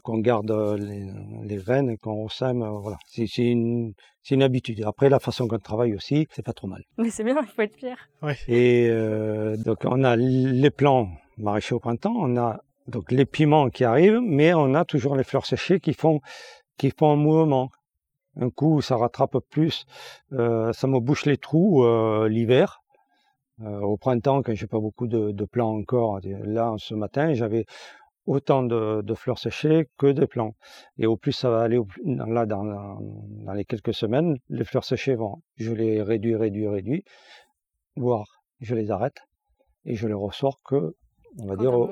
qu'on 0.03 0.19
garde 0.19 0.51
euh, 0.51 0.77
les, 0.77 1.11
les 1.45 1.57
graines 1.57 1.91
et 1.91 1.97
qu'on 1.97 2.29
sème, 2.29 2.63
euh, 2.63 2.71
voilà. 2.71 2.99
C'est 3.07 3.27
une, 3.37 3.95
habitude. 4.43 4.83
Après, 4.85 5.09
la 5.09 5.19
façon 5.19 5.49
qu'on 5.49 5.59
travaille 5.59 5.95
aussi, 5.95 6.27
c'est 6.31 6.45
pas 6.45 6.53
trop 6.53 6.67
mal. 6.67 6.85
Mais 6.99 7.11
c'est 7.11 7.25
bien, 7.25 7.37
il 7.41 7.49
faut 7.49 7.63
être 7.63 7.77
fier. 7.77 7.97
Et 8.49 8.89
euh, 8.89 9.57
donc 9.57 9.79
on 9.85 10.05
a 10.05 10.17
les 10.17 10.71
plants 10.71 11.09
maraîchers 11.41 11.75
au 11.75 11.81
printemps, 11.81 12.15
on 12.17 12.37
a 12.37 12.61
donc 12.87 13.13
les 13.13 13.27
piments 13.27 13.71
qui 13.71 13.85
arrivent, 13.85 14.21
mais 14.21 14.55
on 14.55 14.75
a 14.75 14.85
toujours 14.85 15.17
les 15.17 15.25
fleurs 15.25 15.47
séchées 15.47 15.81
qui 15.81 15.93
font 15.93 16.21
qui 16.79 16.91
font 16.91 17.13
un 17.13 17.17
mouvement. 17.17 17.71
Un 18.37 18.51
coup, 18.51 18.81
ça 18.81 18.97
rattrape 18.97 19.39
plus, 19.51 19.87
euh, 20.33 20.73
ça 20.73 20.87
me 20.87 21.01
bouche 21.01 21.27
les 21.27 21.37
trous 21.37 21.85
euh, 21.85 22.29
l'hiver. 22.29 22.81
Euh, 23.61 23.81
au 23.81 23.97
printemps, 23.99 24.43
quand 24.43 24.55
j'ai 24.55 24.67
pas 24.67 24.81
beaucoup 24.81 25.07
de, 25.07 25.45
plants 25.45 25.77
encore, 25.77 26.21
là 26.25 26.75
ce 26.79 26.95
matin, 26.95 27.35
j'avais 27.35 27.67
autant 28.27 28.63
de, 28.63 29.15
fleurs 29.15 29.39
séchées 29.39 29.89
que 29.99 30.07
de 30.07 30.25
plants. 30.25 30.55
Et 30.97 31.07
au 31.07 31.17
plus 31.17 31.33
ça 31.33 31.51
va 31.51 31.61
aller, 31.61 31.79
là 32.05 32.47
dans, 32.47 32.65
dans 32.65 33.53
les 33.53 33.65
quelques 33.65 33.95
semaines, 33.95 34.39
les 34.49 34.65
fleurs 34.65 34.85
séchées 34.85 35.17
vont, 35.17 35.43
je 35.57 35.73
les 35.73 36.01
réduis, 36.01 36.37
réduis, 36.37 36.69
réduis, 36.69 37.05
voire 37.97 38.41
je 38.61 38.75
les 38.75 38.91
arrête 38.91 39.19
et 39.85 39.97
je 39.97 40.07
les 40.07 40.15
ressors 40.15 40.61
que, 40.65 40.95
on 41.39 41.47
va 41.47 41.55
Quand 41.57 41.61
dire, 41.63 41.73
au, 41.75 41.87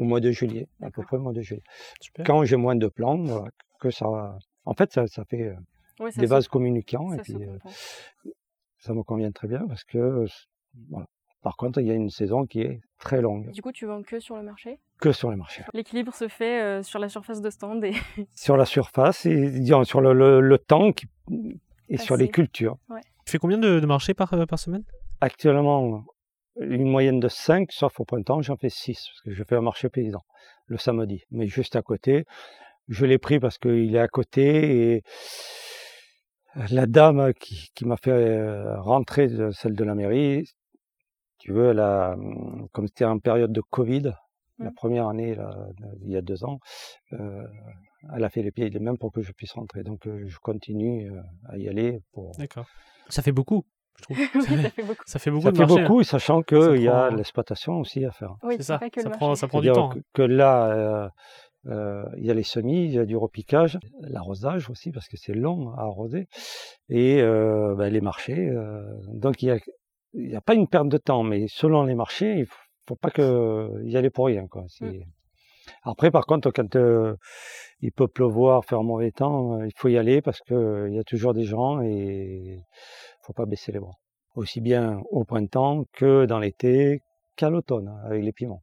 mois 0.00 0.20
de 0.20 0.30
juillet, 0.30 0.66
à 0.82 0.90
peu 0.90 1.02
près 1.02 1.16
au 1.16 1.20
mois 1.20 1.32
de 1.32 1.40
juillet. 1.42 1.62
Super. 2.00 2.24
Quand 2.26 2.44
j'ai 2.44 2.56
moins 2.56 2.76
de 2.76 2.86
plants, 2.88 3.22
voilà, 3.22 3.48
que 3.80 3.90
ça, 3.90 4.06
en 4.64 4.74
fait, 4.74 4.92
ça, 4.92 5.06
ça 5.06 5.24
fait 5.24 5.42
euh, 5.48 5.54
Ouais, 6.00 6.10
ça 6.10 6.20
des 6.20 6.26
se- 6.26 6.30
vases 6.30 6.48
communicants 6.48 7.12
et 7.12 7.18
puis 7.18 7.34
euh, 7.34 7.58
ça 8.78 8.94
me 8.94 9.02
convient 9.02 9.30
très 9.32 9.48
bien 9.48 9.66
parce 9.68 9.84
que, 9.84 9.98
euh, 9.98 10.26
voilà. 10.90 11.06
Par 11.42 11.56
contre, 11.56 11.80
il 11.80 11.86
y 11.86 11.90
a 11.90 11.94
une 11.94 12.10
saison 12.10 12.44
qui 12.46 12.60
est 12.60 12.80
très 12.98 13.22
longue, 13.22 13.50
Du 13.52 13.62
coup, 13.62 13.72
tu 13.72 13.86
vends 13.86 14.02
que 14.02 14.20
sur 14.20 14.36
le 14.36 14.42
marché? 14.42 14.78
que 15.00 15.12
sur 15.12 15.30
les 15.30 15.36
marchés. 15.36 15.62
L'équilibre 15.72 16.12
se 16.14 16.28
fait 16.28 16.60
euh, 16.60 16.82
sur 16.82 16.98
la 16.98 17.08
surface 17.08 17.40
de 17.40 17.48
stand 17.48 17.82
et 17.84 17.94
Sur 18.34 18.58
la 18.58 18.66
surface 18.66 19.24
et 19.24 19.50
disons, 19.50 19.84
sur 19.84 20.02
le, 20.02 20.12
le, 20.12 20.40
le 20.42 20.58
temps 20.58 20.92
qui- 20.92 21.06
et 21.88 21.96
sur 21.96 22.16
les 22.18 22.28
cultures. 22.28 22.76
Tu 23.24 23.32
fais 23.32 23.38
combien 23.38 23.56
de, 23.56 23.80
de 23.80 23.86
marchés 23.86 24.12
par, 24.12 24.32
euh, 24.34 24.44
par 24.44 24.58
semaine? 24.58 24.84
Actuellement, 25.22 26.04
une 26.58 26.88
moyenne 26.88 27.20
de 27.20 27.28
5, 27.28 27.70
sauf 27.72 28.00
au 28.00 28.04
printemps, 28.04 28.42
j'en 28.42 28.56
fais 28.56 28.70
6, 28.70 29.06
parce 29.08 29.20
que 29.22 29.32
je 29.32 29.44
fais 29.44 29.56
un 29.56 29.60
marché 29.62 29.88
paysan 29.88 30.22
le 30.66 30.78
samedi. 30.78 31.24
Mais 31.30 31.46
juste 31.46 31.76
à 31.76 31.82
côté, 31.82 32.24
je 32.88 33.06
l'ai 33.06 33.18
pris 33.18 33.40
parce 33.40 33.58
qu'il 33.58 33.94
est 33.94 34.00
à 34.00 34.08
côté 34.08 34.94
et 34.94 35.02
la 36.70 36.86
dame 36.86 37.32
qui, 37.34 37.70
qui 37.74 37.84
m'a 37.84 37.96
fait 37.96 38.10
euh, 38.10 38.80
rentrer 38.80 39.28
de 39.28 39.50
celle 39.50 39.74
de 39.74 39.84
la 39.84 39.94
mairie, 39.94 40.44
tu 41.38 41.52
veux, 41.52 41.70
elle 41.70 41.80
a, 41.80 42.12
hum, 42.12 42.68
comme 42.72 42.86
c'était 42.86 43.04
en 43.04 43.18
période 43.18 43.52
de 43.52 43.60
Covid, 43.60 44.12
la 44.58 44.70
Mm. 44.70 44.74
première 44.74 45.08
année, 45.08 45.34
là, 45.34 45.68
il 46.02 46.10
y 46.10 46.16
a 46.16 46.20
deux 46.20 46.44
ans, 46.44 46.58
euh, 47.14 47.46
elle 48.14 48.24
a 48.24 48.28
fait 48.28 48.42
les 48.42 48.50
pieds 48.50 48.66
et 48.66 48.70
les 48.70 48.78
mains 48.78 48.94
pour 48.94 49.10
que 49.10 49.22
je 49.22 49.32
puisse 49.32 49.52
rentrer. 49.52 49.82
Donc 49.84 50.06
euh, 50.06 50.24
je 50.26 50.38
continue 50.38 51.10
à 51.48 51.56
y 51.56 51.66
aller 51.68 52.00
pour, 52.12 52.32
D'accord. 52.36 52.66
Ça 53.08 53.22
fait 53.22 53.32
beaucoup, 53.32 53.64
je 54.00 54.14
trouve. 54.14 54.16
oui, 54.34 54.40
ça 54.46 54.70
fait 54.70 54.82
beaucoup. 54.82 55.02
Ça 55.06 55.18
fait 55.18 55.30
beaucoup 55.30 55.44
ça 55.44 55.50
de 55.52 55.56
fait 55.56 55.62
marchés. 55.66 55.80
hein. 55.80 55.82
beaucoup, 55.88 56.02
sachant 56.02 56.42
qu'il 56.42 56.82
y 56.82 56.88
a 56.88 57.06
prend- 57.08 57.16
l'exploitation 57.16 57.78
aussi 57.80 58.04
à 58.04 58.10
faire. 58.10 58.34
Oui, 58.42 58.54
C'est 58.56 58.64
ça. 58.64 58.78
pas 58.78 58.90
que 58.90 59.00
Ça 59.02 59.08
le 59.08 59.14
prend, 59.14 59.34
ça 59.34 59.48
prend 59.48 59.60
du 59.60 59.70
temps. 59.70 59.90
que, 59.90 59.98
que 60.14 60.22
là, 60.22 60.70
euh, 60.72 61.08
euh, 61.66 62.04
il 62.16 62.24
y 62.24 62.30
a 62.30 62.34
les 62.34 62.42
semis, 62.42 62.84
il 62.86 62.92
y 62.92 62.98
a 62.98 63.04
du 63.04 63.16
repiquage, 63.16 63.78
l'arrosage 64.00 64.70
aussi, 64.70 64.90
parce 64.92 65.08
que 65.08 65.16
c'est 65.16 65.34
long 65.34 65.70
à 65.76 65.82
arroser, 65.82 66.26
et 66.88 67.20
euh, 67.20 67.74
ben, 67.76 67.92
les 67.92 68.00
marchés. 68.00 68.48
euh, 68.48 68.82
donc 69.12 69.42
il 69.42 69.46
y 69.46 69.50
a, 69.50 69.58
il 70.14 70.30
y 70.30 70.36
a 70.36 70.40
pas 70.40 70.54
une 70.54 70.66
perte 70.68 70.88
de 70.88 70.96
temps, 70.98 71.22
mais 71.22 71.46
selon 71.48 71.82
les 71.84 71.94
marchés, 71.94 72.38
il 72.38 72.46
faut, 72.46 72.56
faut 72.88 72.96
pas 72.96 73.10
que 73.10 73.70
y 73.84 73.96
aller 73.96 74.10
pour 74.10 74.26
rien. 74.26 74.46
Quoi. 74.48 74.64
C'est- 74.68 75.02
Après, 75.84 76.10
par 76.10 76.24
contre, 76.26 76.50
quand 76.50 76.74
euh, 76.76 77.14
il 77.80 77.92
peut 77.92 78.08
pleuvoir, 78.08 78.64
faire 78.64 78.82
mauvais 78.82 79.12
temps, 79.12 79.60
euh, 79.60 79.66
il 79.66 79.72
faut 79.76 79.88
y 79.88 79.96
aller 79.98 80.20
parce 80.22 80.40
que 80.40 80.54
euh, 80.54 80.88
il 80.88 80.96
y 80.96 80.98
a 80.98 81.04
toujours 81.04 81.32
des 81.34 81.44
gens 81.44 81.80
et 81.82 82.58
faut 83.22 83.32
pas 83.32 83.46
baisser 83.46 83.72
les 83.72 83.80
bras. 83.80 83.96
Aussi 84.36 84.60
bien 84.60 85.02
au 85.10 85.24
printemps 85.24 85.84
que 85.92 86.24
dans 86.26 86.38
l'été, 86.38 87.02
qu'à 87.36 87.50
l'automne 87.50 87.88
hein, 87.88 88.00
avec 88.04 88.22
les 88.22 88.32
piments. 88.32 88.62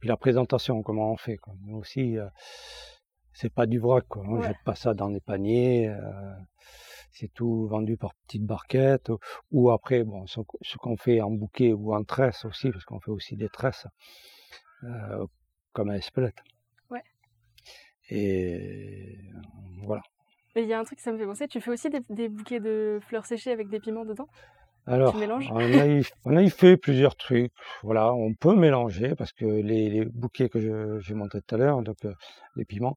Puis 0.00 0.08
la 0.08 0.16
présentation, 0.16 0.82
comment 0.82 1.12
on 1.12 1.16
fait 1.16 1.36
quoi. 1.36 1.54
Nous 1.62 1.76
aussi, 1.78 2.18
euh, 2.18 2.28
c'est 3.32 3.52
pas 3.52 3.66
du 3.66 3.78
vrac. 3.78 4.06
Quoi. 4.08 4.22
On 4.26 4.36
Ouais. 4.38 4.46
jette 4.48 4.62
pas 4.64 4.74
ça 4.74 4.94
dans 4.94 5.10
des 5.10 5.20
paniers. 5.20 5.88
euh, 5.88 6.34
c'est 7.10 7.32
tout 7.34 7.66
vendu 7.66 7.96
par 7.96 8.14
petites 8.26 8.44
barquettes. 8.44 9.08
Ou, 9.08 9.18
ou 9.50 9.70
après, 9.70 10.04
bon, 10.04 10.26
ce, 10.26 10.40
ce 10.62 10.76
qu'on 10.76 10.96
fait 10.96 11.20
en 11.20 11.30
bouquet 11.30 11.72
ou 11.72 11.92
en 11.94 12.04
tresse 12.04 12.44
aussi, 12.44 12.70
parce 12.70 12.84
qu'on 12.84 13.00
fait 13.00 13.10
aussi 13.10 13.34
des 13.36 13.48
tresses, 13.48 13.86
euh, 14.84 15.26
comme 15.72 15.90
un 15.90 15.94
espelette. 15.94 16.36
Ouais. 16.90 17.02
Et 18.10 19.18
voilà. 19.84 20.02
Mais 20.58 20.64
il 20.64 20.68
y 20.70 20.72
a 20.72 20.80
un 20.80 20.82
truc, 20.82 20.98
ça 20.98 21.12
me 21.12 21.18
fait 21.18 21.24
penser, 21.24 21.46
tu 21.46 21.60
fais 21.60 21.70
aussi 21.70 21.88
des, 21.88 22.00
des 22.10 22.28
bouquets 22.28 22.58
de 22.58 22.98
fleurs 23.02 23.26
séchées 23.26 23.52
avec 23.52 23.68
des 23.68 23.78
piments 23.78 24.04
dedans? 24.04 24.26
Alors, 24.86 25.14
mélanges? 25.14 25.48
on 25.52 25.58
a, 25.58 25.86
y, 25.86 26.04
on 26.24 26.36
a 26.36 26.42
y 26.42 26.50
fait 26.50 26.76
plusieurs 26.76 27.14
trucs. 27.14 27.52
Voilà, 27.84 28.12
on 28.12 28.34
peut 28.34 28.56
mélanger 28.56 29.14
parce 29.14 29.30
que 29.32 29.44
les, 29.44 29.88
les 29.88 30.04
bouquets 30.04 30.48
que 30.48 30.98
j'ai 30.98 31.14
montrés 31.14 31.42
tout 31.42 31.54
à 31.54 31.58
l'heure, 31.58 31.80
donc 31.82 32.04
euh, 32.04 32.12
les 32.56 32.64
piments, 32.64 32.96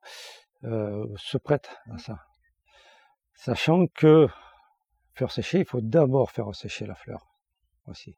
euh, 0.64 1.06
se 1.18 1.38
prêtent 1.38 1.70
à 1.92 2.00
ça. 2.00 2.18
Sachant 3.36 3.86
que 3.86 4.28
fleur 5.14 5.32
séchée, 5.32 5.60
il 5.60 5.66
faut 5.66 5.82
d'abord 5.82 6.32
faire 6.32 6.56
sécher 6.56 6.88
la 6.88 6.96
fleur 6.96 7.28
aussi. 7.86 8.18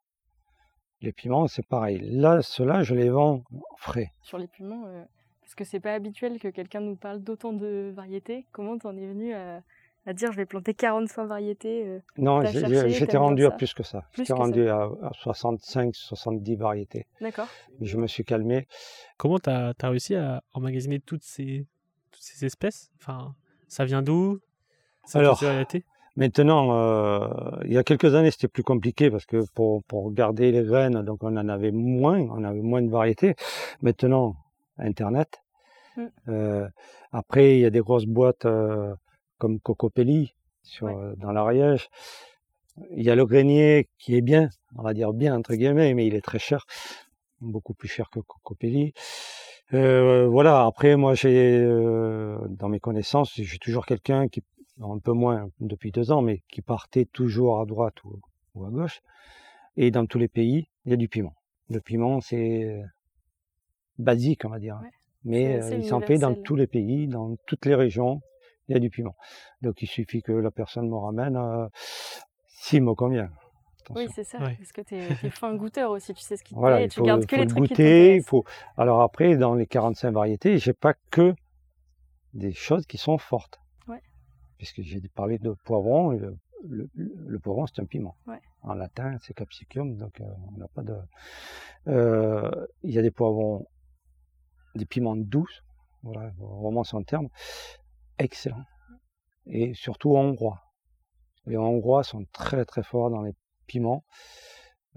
Les 1.01 1.11
piments, 1.11 1.47
c'est 1.47 1.67
pareil. 1.67 1.99
Là, 2.01 2.41
ceux-là, 2.41 2.83
je 2.83 2.95
les 2.95 3.09
vends 3.09 3.43
frais. 3.75 4.07
sur 4.21 4.37
les 4.37 4.47
piments 4.47 4.85
euh, 4.85 5.03
Parce 5.53 5.69
que 5.69 5.71
c'est 5.71 5.79
pas 5.79 5.93
habituel 5.93 6.39
que 6.39 6.47
quelqu'un 6.47 6.79
nous 6.79 6.95
parle 6.95 7.19
d'autant 7.19 7.53
de 7.53 7.93
variétés. 7.95 8.47
Comment 8.51 8.75
t'en 8.79 8.97
es 8.97 9.05
venu 9.05 9.35
à, 9.35 9.61
à 10.07 10.13
dire 10.13 10.31
je 10.31 10.37
vais 10.37 10.47
planter 10.47 10.73
45 10.73 11.25
variétés 11.25 11.85
euh, 11.85 11.99
Non, 12.17 12.43
j'étais 12.43 13.17
rendu 13.17 13.45
à 13.45 13.51
plus 13.51 13.75
que 13.75 13.83
ça. 13.83 14.03
J'étais 14.13 14.29
ça. 14.29 14.33
rendu 14.33 14.67
à, 14.67 14.89
à 15.03 15.11
65, 15.13 15.93
70 15.95 16.55
variétés. 16.55 17.05
D'accord. 17.21 17.45
Je 17.81 17.97
me 17.97 18.07
suis 18.07 18.23
calmé. 18.23 18.67
Comment 19.17 19.37
tu 19.37 19.51
as, 19.51 19.75
réussi 19.83 20.15
à 20.15 20.41
emmagasiner 20.53 20.99
toutes 20.99 21.21
ces, 21.21 21.67
toutes 22.11 22.23
ces 22.23 22.47
espèces? 22.47 22.89
Enfin, 22.99 23.35
Ça 23.67 23.85
vient 23.85 24.01
d'où? 24.01 24.39
Alors, 25.13 25.39
Maintenant, 26.15 26.73
euh, 26.73 27.27
il 27.65 27.73
y 27.73 27.77
a 27.77 27.83
quelques 27.83 28.15
années, 28.15 28.31
c'était 28.31 28.47
plus 28.47 28.63
compliqué 28.63 29.11
parce 29.11 29.27
que 29.27 29.45
pour, 29.53 29.83
pour 29.83 30.11
garder 30.13 30.51
les 30.51 30.63
graines, 30.63 31.03
donc 31.03 31.23
on 31.23 31.37
en 31.37 31.47
avait 31.47 31.71
moins, 31.71 32.21
on 32.21 32.43
avait 32.43 32.61
moins 32.61 32.81
de 32.81 32.89
variétés. 32.89 33.35
Maintenant, 33.83 34.35
Internet. 34.79 35.42
Mm. 35.97 36.05
Euh, 36.29 36.67
après, 37.11 37.55
il 37.57 37.61
y 37.61 37.65
a 37.65 37.69
des 37.69 37.79
grosses 37.79 38.05
boîtes 38.05 38.45
euh, 38.45 38.93
comme 39.37 39.59
Cocopelli 39.59 40.33
sur, 40.63 40.87
Ouais. 40.87 40.95
euh, 40.95 41.15
dans 41.17 41.31
l'Ariège. 41.31 41.89
Il 42.91 43.03
y 43.03 43.09
a 43.11 43.15
le 43.15 43.25
grenier 43.25 43.87
qui 43.99 44.15
est 44.15 44.21
bien, 44.21 44.49
on 44.75 44.81
va 44.81 44.93
dire 44.93 45.13
bien 45.13 45.35
entre 45.35 45.53
guillemets, 45.53 45.93
mais 45.93 46.07
il 46.07 46.15
est 46.15 46.21
très 46.21 46.39
cher, 46.39 46.65
beaucoup 47.39 47.73
plus 47.75 47.87
cher 47.87 48.09
que 48.09 48.19
Cocopelli. 48.19 48.93
Voilà. 49.71 50.65
Après, 50.65 50.95
moi, 50.95 51.13
j'ai 51.13 51.61
dans 51.63 52.69
mes 52.69 52.79
connaissances, 52.79 53.33
j'ai 53.35 53.57
toujours 53.59 53.85
quelqu'un 53.85 54.27
qui 54.27 54.43
un 54.81 54.97
peu 54.99 55.11
moins 55.11 55.49
depuis 55.59 55.91
deux 55.91 56.11
ans, 56.11 56.21
mais 56.21 56.41
qui 56.49 56.61
partait 56.61 57.05
toujours 57.05 57.59
à 57.59 57.65
droite 57.65 58.03
ou, 58.03 58.19
ou 58.55 58.65
à 58.65 58.69
gauche. 58.69 59.01
Et 59.77 59.91
dans 59.91 60.05
tous 60.05 60.17
les 60.17 60.27
pays, 60.27 60.67
il 60.85 60.91
y 60.91 60.93
a 60.93 60.97
du 60.97 61.07
piment. 61.07 61.35
Le 61.69 61.79
piment, 61.79 62.21
c'est 62.21 62.81
basique, 63.97 64.45
on 64.45 64.49
va 64.49 64.59
dire. 64.59 64.79
Ouais. 64.81 64.89
Mais 65.25 65.61
euh, 65.61 65.77
il 65.77 65.85
s'en 65.85 66.01
fait 66.01 66.17
dans 66.17 66.33
tous 66.35 66.55
les 66.55 66.67
pays, 66.67 67.07
dans 67.07 67.35
toutes 67.47 67.65
les 67.65 67.75
régions, 67.75 68.21
il 68.67 68.73
y 68.73 68.75
a 68.75 68.79
du 68.79 68.89
piment. 68.89 69.15
Donc 69.61 69.81
il 69.81 69.87
suffit 69.87 70.21
que 70.21 70.31
la 70.31 70.51
personne 70.51 70.89
me 70.89 70.95
ramène 70.95 71.35
euh, 71.37 71.67
s'il 72.47 72.83
me 72.83 72.93
convient. 72.93 73.29
Oui, 73.89 74.07
c'est 74.15 74.23
ça. 74.23 74.37
Parce 74.39 74.71
que 74.71 74.81
t'es 74.81 74.97
es 74.99 75.29
fin 75.29 75.53
goûteur 75.55 75.91
aussi. 75.91 76.13
Tu 76.13 76.21
sais 76.21 76.37
ce 76.37 76.43
qui 76.43 76.53
te 76.53 76.59
Voilà, 76.59 76.77
plaît. 76.77 76.85
il 76.85 76.89
Tu 76.89 76.99
faut, 76.99 77.05
gardes 77.05 77.23
il 77.23 77.27
que 77.27 77.35
faut 77.35 77.41
les 77.41 77.47
qui 77.47 77.53
goûter. 77.55 78.15
Il 78.15 78.23
faut... 78.23 78.45
Alors 78.77 79.01
après, 79.01 79.35
dans 79.35 79.55
les 79.55 79.67
45 79.67 80.11
variétés, 80.11 80.57
j'ai 80.57 80.71
pas 80.73 80.93
que 81.11 81.33
des 82.33 82.53
choses 82.53 82.85
qui 82.85 82.97
sont 82.97 83.17
fortes. 83.17 83.59
Ouais. 83.89 84.01
Puisque 84.57 84.81
j'ai 84.81 85.01
parlé 85.13 85.37
de 85.37 85.51
poivron. 85.65 86.13
et 86.13 86.17
le, 86.19 86.37
le, 86.65 86.89
le 86.95 87.39
poivron, 87.39 87.65
c'est 87.67 87.81
un 87.81 87.85
piment. 87.85 88.15
Ouais. 88.25 88.39
En 88.61 88.73
latin, 88.73 89.17
c'est 89.21 89.33
capsicum, 89.33 89.97
donc 89.97 90.21
euh, 90.21 90.25
on 90.55 90.57
n'a 90.57 90.67
pas 90.69 90.81
de. 90.83 90.95
Euh, 91.89 92.49
Il 92.83 92.91
y 92.91 92.97
a 92.99 93.01
des 93.01 93.11
poivrons, 93.11 93.67
des 94.75 94.85
piments 94.85 95.15
douces, 95.15 95.63
voilà, 96.03 96.31
vraiment 96.39 96.83
son 96.83 97.03
terme, 97.03 97.29
excellents. 98.19 98.65
Et 99.45 99.73
surtout 99.73 100.15
hongrois. 100.15 100.61
Les 101.45 101.57
hongrois 101.57 102.03
sont 102.03 102.25
très 102.31 102.63
très 102.65 102.83
forts 102.83 103.09
dans 103.09 103.21
les 103.21 103.33
piments. 103.67 104.03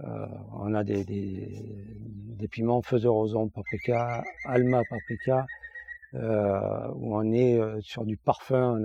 Euh, 0.01 0.27
on 0.53 0.75
a 0.75 0.85
des, 0.85 1.05
piments 2.51 2.83
faiseurs 2.83 3.17
ozon 3.17 3.49
paprika, 3.49 4.23
alma 4.45 4.83
paprika, 4.89 5.47
euh, 6.15 6.89
où 6.95 7.17
on 7.17 7.33
est 7.33 7.59
euh, 7.59 7.81
sur 7.81 8.05
du 8.05 8.17
parfum. 8.17 8.81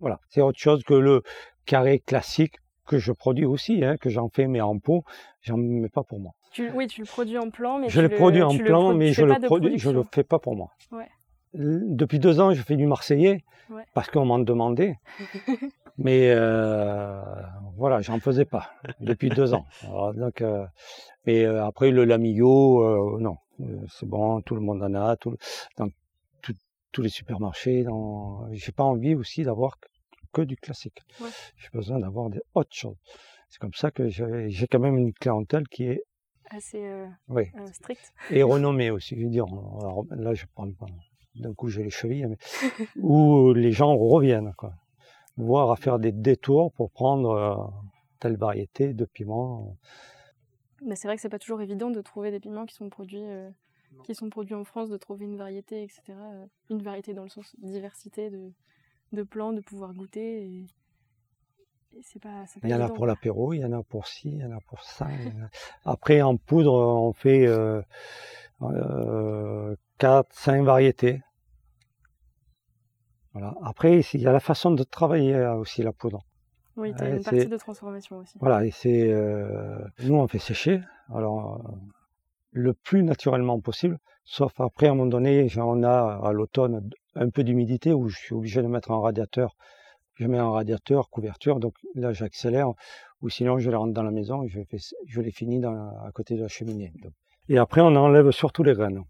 Voilà, 0.00 0.20
c'est 0.28 0.40
autre 0.40 0.58
chose 0.58 0.82
que 0.84 0.94
le 0.94 1.22
carré 1.64 2.00
classique 2.00 2.56
que 2.86 2.98
je 2.98 3.12
produis 3.12 3.44
aussi, 3.44 3.84
hein, 3.84 3.96
que 3.96 4.10
j'en 4.10 4.28
fais 4.28 4.46
mais 4.46 4.60
en 4.60 4.78
pot, 4.78 5.04
j'en 5.42 5.56
mets 5.56 5.88
pas 5.88 6.02
pour 6.02 6.20
moi. 6.20 6.32
Tu, 6.50 6.70
oui, 6.72 6.86
tu 6.86 7.00
le 7.02 7.06
produis 7.06 7.38
en 7.38 7.50
plan, 7.50 7.78
mais 7.78 7.88
je 7.88 8.00
le 8.00 8.08
produis 8.08 8.42
en 8.42 8.56
plan, 8.56 8.94
mais 8.94 9.12
je 9.12 9.26
fais 9.26 9.34
le 9.38 9.46
produis, 9.46 9.78
je 9.78 9.90
fais 10.12 10.24
pas 10.24 10.38
pour 10.38 10.56
moi. 10.56 10.70
Ouais. 10.92 11.08
Depuis 11.54 12.18
deux 12.18 12.40
ans, 12.40 12.52
je 12.52 12.62
fais 12.62 12.76
du 12.76 12.86
Marseillais 12.86 13.42
Ouais. 13.70 13.84
parce 13.92 14.08
qu'on 14.08 14.24
m'en 14.24 14.38
demandait, 14.38 14.94
mais 15.98 16.30
euh, 16.30 17.20
voilà, 17.76 18.00
j'en 18.00 18.18
faisais 18.18 18.46
pas 18.46 18.70
depuis 19.00 19.28
deux 19.28 19.52
ans. 19.52 19.66
Alors, 19.82 20.14
donc, 20.14 20.40
euh, 20.40 20.64
mais 21.26 21.44
euh, 21.44 21.64
après 21.66 21.90
le 21.90 22.04
Lamillo, 22.06 22.80
euh, 23.16 23.20
non, 23.20 23.36
c'est 23.90 24.06
bon, 24.08 24.40
tout 24.40 24.54
le 24.54 24.62
monde 24.62 24.82
en 24.82 24.94
a, 24.94 25.16
tout, 25.16 25.32
le- 25.32 25.36
dans 25.76 25.88
tout- 26.40 26.54
tous 26.92 27.02
les 27.02 27.10
supermarchés. 27.10 27.82
Dans, 27.82 28.46
j'ai 28.52 28.72
pas 28.72 28.84
envie 28.84 29.14
aussi 29.14 29.42
d'avoir 29.42 29.76
que, 30.32 30.40
du 30.42 30.56
classique. 30.56 31.00
Ouais. 31.20 31.28
J'ai 31.56 31.68
besoin 31.74 31.98
d'avoir 31.98 32.30
des 32.30 32.40
autres 32.54 32.74
choses. 32.74 32.96
C'est 33.50 33.58
comme 33.58 33.74
ça 33.74 33.90
que 33.90 34.08
j'ai 34.08 34.66
quand 34.70 34.78
même 34.78 34.96
une 34.96 35.12
clientèle 35.12 35.66
qui 35.68 35.84
est 35.84 36.02
Assez 36.50 36.84
euh, 36.84 37.06
oui, 37.28 37.44
euh, 37.56 37.66
strict. 37.72 38.12
et 38.30 38.42
renommée 38.42 38.90
aussi. 38.90 39.16
Je 39.16 39.24
veux 39.24 39.30
dire, 39.30 39.46
alors, 39.46 40.04
là, 40.10 40.34
je 40.34 40.46
parle 40.54 40.72
pas. 40.74 40.86
D'un 41.34 41.54
coup, 41.54 41.68
j'ai 41.68 41.82
les 41.82 41.90
chevilles, 41.90 42.26
mais 42.26 42.38
où 43.00 43.52
les 43.52 43.72
gens 43.72 43.96
reviennent, 43.96 44.54
quoi. 44.56 44.74
Voir 45.36 45.70
à 45.70 45.76
faire 45.76 45.98
des 45.98 46.10
détours 46.10 46.72
pour 46.72 46.90
prendre 46.90 47.30
euh, 47.30 47.54
telle 48.18 48.36
variété 48.36 48.92
de 48.92 49.04
piments. 49.04 49.76
Mais 50.82 50.96
c'est 50.96 51.06
vrai 51.06 51.16
que 51.16 51.22
c'est 51.22 51.28
pas 51.28 51.38
toujours 51.38 51.60
évident 51.60 51.90
de 51.90 52.00
trouver 52.00 52.30
des 52.30 52.40
piments 52.40 52.66
qui 52.66 52.74
sont 52.74 52.88
produits, 52.88 53.22
euh, 53.22 53.50
qui 54.04 54.14
sont 54.14 54.30
produits 54.30 54.54
en 54.54 54.64
France, 54.64 54.88
de 54.88 54.96
trouver 54.96 55.26
une 55.26 55.36
variété, 55.36 55.82
etc. 55.82 56.02
Une 56.70 56.82
variété 56.82 57.14
dans 57.14 57.24
le 57.24 57.28
sens 57.28 57.54
diversité 57.58 58.30
de, 58.30 58.52
de 59.12 59.22
plants, 59.22 59.52
de 59.52 59.60
pouvoir 59.60 59.94
goûter. 59.94 60.42
Et, 60.42 60.66
pas, 62.20 62.46
c'est 62.46 62.60
pas 62.60 62.68
Il 62.68 62.70
y 62.70 62.74
en 62.74 62.80
a 62.80 62.88
pour 62.90 63.06
l'apéro, 63.06 63.52
il 63.52 63.60
y 63.60 63.64
en 63.64 63.72
a 63.72 63.82
pour 63.82 64.06
ci, 64.06 64.28
il 64.30 64.38
y 64.38 64.44
en 64.44 64.52
a 64.56 64.60
pour 64.60 64.82
ça. 64.82 65.06
a- 65.06 65.90
Après, 65.90 66.22
en 66.22 66.36
poudre, 66.36 66.72
on 66.74 67.12
fait 67.12 67.46
euh, 67.46 67.82
euh, 68.62 69.74
4, 69.98 70.28
5 70.32 70.62
variétés. 70.64 71.22
Voilà. 73.32 73.54
Après, 73.62 74.00
il 74.00 74.20
y 74.20 74.26
a 74.26 74.32
la 74.32 74.40
façon 74.40 74.70
de 74.70 74.82
travailler 74.82 75.34
euh, 75.34 75.54
aussi 75.54 75.82
la 75.82 75.92
poudre. 75.92 76.24
Oui, 76.76 76.94
tu 76.96 77.02
as 77.02 77.08
une 77.10 77.22
partie 77.22 77.46
de 77.48 77.56
transformation 77.56 78.18
aussi. 78.18 78.38
Voilà, 78.40 78.64
et 78.64 78.70
c'est 78.70 79.10
euh, 79.12 79.78
nous 80.04 80.14
on 80.14 80.28
fait 80.28 80.38
sécher, 80.38 80.80
alors 81.12 81.56
euh, 81.66 81.72
le 82.52 82.72
plus 82.72 83.02
naturellement 83.02 83.58
possible, 83.60 83.98
sauf 84.24 84.60
après 84.60 84.86
à 84.86 84.92
un 84.92 84.94
moment 84.94 85.10
donné, 85.10 85.48
on 85.56 85.82
a 85.82 86.20
à 86.24 86.32
l'automne 86.32 86.88
un 87.16 87.30
peu 87.30 87.42
d'humidité 87.42 87.92
où 87.92 88.08
je 88.08 88.16
suis 88.16 88.34
obligé 88.34 88.62
de 88.62 88.68
mettre 88.68 88.92
un 88.92 89.00
radiateur. 89.00 89.56
Je 90.18 90.26
mets 90.26 90.38
un 90.38 90.50
radiateur, 90.50 91.10
couverture, 91.10 91.60
donc 91.60 91.74
là 91.94 92.12
j'accélère, 92.12 92.72
ou 93.22 93.28
sinon 93.28 93.58
je 93.58 93.70
les 93.70 93.76
rentre 93.76 93.94
dans 93.94 94.02
la 94.02 94.10
maison 94.10 94.42
et 94.42 94.48
je, 94.48 94.60
fais, 94.68 94.78
je 95.06 95.20
les 95.20 95.30
finis 95.30 95.60
dans, 95.60 95.74
à 96.04 96.10
côté 96.12 96.36
de 96.36 96.42
la 96.42 96.48
cheminée. 96.48 96.92
Donc. 97.02 97.12
Et 97.48 97.58
après 97.58 97.80
on 97.80 97.94
enlève 97.94 98.30
surtout 98.30 98.62
les 98.62 98.74
graines. 98.74 99.02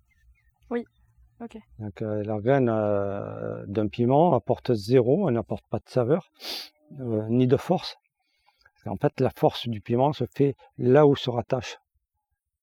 Ok. 1.41 1.57
Donc 1.79 2.03
euh, 2.03 2.25
la 2.25 2.41
graine 2.41 2.69
euh, 2.69 3.65
d'un 3.67 3.87
piment 3.87 4.35
apporte 4.35 4.75
zéro, 4.75 5.29
elle 5.29 5.35
n'apporte 5.35 5.65
pas 5.71 5.79
de 5.79 5.89
saveur, 5.89 6.31
euh, 6.99 7.29
ni 7.29 7.47
de 7.47 7.57
force. 7.57 7.97
Qu'en 8.83 8.97
fait, 8.97 9.21
la 9.21 9.31
force 9.31 9.69
du 9.69 9.81
piment 9.81 10.13
se 10.13 10.25
fait 10.35 10.57
là 10.79 11.07
où 11.07 11.15
se 11.15 11.31
rattachent 11.31 11.79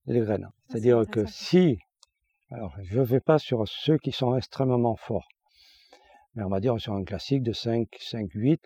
les 0.07 0.19
graines. 0.19 0.49
c'est 0.67 0.73
C'est-à-dire 0.73 1.05
que 1.09 1.25
si, 1.25 1.79
alors 2.51 2.75
je 2.83 2.99
ne 2.99 3.05
vais 3.05 3.21
pas 3.21 3.39
sur 3.39 3.65
ceux 3.67 3.97
qui 3.97 4.11
sont 4.11 4.35
extrêmement 4.35 4.95
forts, 4.95 5.27
mais 6.35 6.43
on 6.43 6.49
va 6.49 6.59
dire 6.59 6.79
sur 6.79 6.93
un 6.93 7.03
classique 7.03 7.43
de 7.43 7.53
5, 7.53 7.87
5, 7.99 8.29
8, 8.33 8.61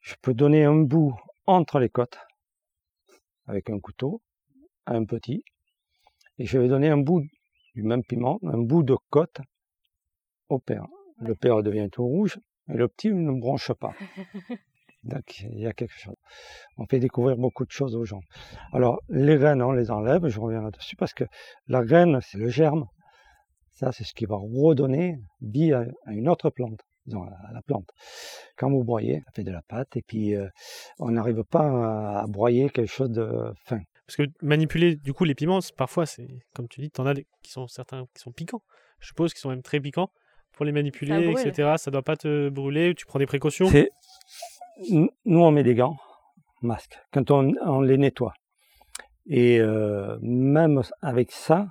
je 0.00 0.14
peux 0.22 0.34
donner 0.34 0.64
un 0.64 0.76
bout 0.76 1.14
entre 1.46 1.78
les 1.78 1.88
côtes 1.88 2.18
avec 3.46 3.70
un 3.70 3.78
couteau 3.78 4.22
à 4.86 4.94
un 4.94 5.04
petit, 5.04 5.44
et 6.38 6.46
je 6.46 6.58
vais 6.58 6.68
donner 6.68 6.88
un 6.88 6.98
bout 6.98 7.22
du 7.74 7.82
même 7.82 8.04
piment, 8.04 8.38
un 8.44 8.58
bout 8.58 8.82
de 8.82 8.96
côte 9.10 9.40
au 10.48 10.58
père. 10.58 10.86
Le 11.18 11.34
père 11.34 11.62
devient 11.62 11.88
tout 11.90 12.04
rouge 12.04 12.38
et 12.68 12.74
le 12.74 12.88
petit 12.88 13.10
ne 13.10 13.32
bronche 13.32 13.72
pas. 13.72 13.94
Donc 15.02 15.40
il 15.40 15.60
y 15.60 15.66
a 15.66 15.72
quelque 15.72 15.98
chose. 15.98 16.16
On 16.78 16.86
fait 16.86 16.98
découvrir 16.98 17.36
beaucoup 17.36 17.64
de 17.64 17.70
choses 17.70 17.94
aux 17.94 18.04
gens. 18.04 18.20
Alors 18.72 19.00
les 19.08 19.36
graines, 19.36 19.62
on 19.62 19.72
les 19.72 19.90
enlève, 19.90 20.26
je 20.26 20.40
reviens 20.40 20.62
là-dessus 20.62 20.96
parce 20.96 21.14
que 21.14 21.24
la 21.68 21.84
graine, 21.84 22.20
c'est 22.22 22.38
le 22.38 22.48
germe. 22.48 22.86
Ça, 23.76 23.92
c'est 23.92 24.04
ce 24.04 24.14
qui 24.14 24.24
va 24.24 24.36
redonner 24.36 25.18
vie 25.42 25.72
à, 25.72 25.84
à 26.06 26.12
une 26.12 26.28
autre 26.28 26.48
plante. 26.50 26.80
disons, 27.06 27.22
à 27.22 27.52
la 27.52 27.62
plante. 27.62 27.90
Quand 28.56 28.70
vous 28.70 28.84
broyez, 28.84 29.20
ça 29.26 29.32
fait 29.34 29.44
de 29.44 29.52
la 29.52 29.62
pâte, 29.62 29.96
et 29.96 30.02
puis 30.02 30.34
euh, 30.34 30.48
on 30.98 31.10
n'arrive 31.10 31.44
pas 31.44 32.20
à, 32.20 32.26
broyer 32.26 32.70
quelque 32.70 32.90
chose 32.90 33.10
de 33.10 33.52
fin. 33.64 33.80
Parce 34.06 34.16
que 34.16 34.22
manipuler, 34.40 34.96
du 34.96 35.12
coup, 35.12 35.24
les 35.24 35.34
piments, 35.34 35.58
parfois, 35.76 36.06
c'est, 36.06 36.26
comme 36.54 36.68
tu 36.68 36.80
dis, 36.80 36.90
tu 36.90 37.00
en 37.00 37.06
as 37.06 37.14
des, 37.14 37.26
qui 37.42 37.50
sont 37.50 37.66
certains 37.66 38.06
qui 38.14 38.22
sont 38.22 38.32
piquants. 38.32 38.62
Je 39.00 39.08
suppose 39.08 39.32
qu'ils 39.32 39.40
sont 39.40 39.50
même 39.50 39.62
très 39.62 39.80
piquants. 39.80 40.10
Pour 40.52 40.64
les 40.64 40.72
manipuler, 40.72 41.32
etc., 41.32 41.74
ça 41.76 41.90
doit 41.90 42.02
pas 42.02 42.16
te 42.16 42.48
brûler, 42.48 42.94
tu 42.94 43.04
prends 43.04 43.18
des 43.18 43.26
précautions? 43.26 43.68
Nous, 44.90 45.10
on 45.26 45.50
met 45.50 45.62
des 45.62 45.74
gants, 45.74 45.98
masques, 46.62 46.98
quand 47.12 47.30
on, 47.30 47.80
les 47.82 47.98
nettoie. 47.98 48.32
Et 49.26 49.60
euh, 49.60 50.16
même 50.22 50.80
avec 51.02 51.30
ça, 51.30 51.66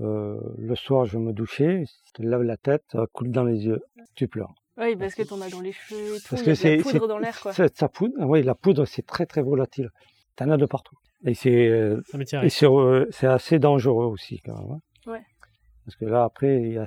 euh, 0.00 0.38
le 0.58 0.74
soir, 0.74 1.06
je 1.06 1.18
me 1.18 1.32
douchais, 1.32 1.84
je 2.06 2.12
te 2.12 2.22
lave 2.22 2.42
la 2.42 2.56
tête, 2.56 2.84
ça 2.92 3.06
coule 3.12 3.30
dans 3.30 3.44
les 3.44 3.66
yeux, 3.66 3.80
tu 4.14 4.28
pleures. 4.28 4.54
Oui, 4.76 4.94
parce 4.94 5.14
que 5.14 5.22
tu 5.22 5.32
en 5.32 5.40
as 5.40 5.48
dans 5.48 5.60
les 5.60 5.72
cheveux 5.72 6.16
et 6.16 6.20
tout, 6.20 6.26
parce 6.30 6.42
que 6.42 6.54
c'est, 6.54 6.76
la 6.76 6.82
poudre 6.82 7.08
dans 7.08 7.18
l'air. 7.18 7.40
Quoi. 7.40 7.52
Ça 7.52 7.88
poudre, 7.88 8.14
oui, 8.26 8.42
la 8.42 8.54
poudre, 8.54 8.84
c'est 8.84 9.06
très 9.06 9.24
très 9.24 9.42
volatile. 9.42 9.90
Tu 10.36 10.44
en 10.44 10.50
as 10.50 10.58
de 10.58 10.66
partout. 10.66 10.96
Et 11.24 11.32
c'est, 11.32 11.68
euh, 11.68 12.02
euh, 12.14 13.06
c'est, 13.10 13.26
assez 13.26 13.58
dangereux 13.58 14.04
aussi 14.04 14.40
quand 14.40 14.58
même. 14.58 14.72
Hein. 14.72 15.10
Ouais. 15.10 15.22
Parce 15.86 15.96
que 15.96 16.04
là, 16.04 16.24
après, 16.24 16.60
il 16.60 16.72
y 16.74 16.78
a 16.78 16.86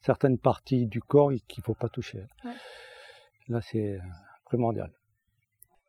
certaines 0.00 0.38
parties 0.38 0.86
du 0.86 1.00
corps 1.00 1.30
qu'il 1.46 1.60
ne 1.60 1.64
faut 1.64 1.74
pas 1.74 1.88
toucher. 1.88 2.24
Ouais. 2.44 2.50
Là, 3.48 3.60
c'est 3.60 4.00
primordial. 4.44 4.90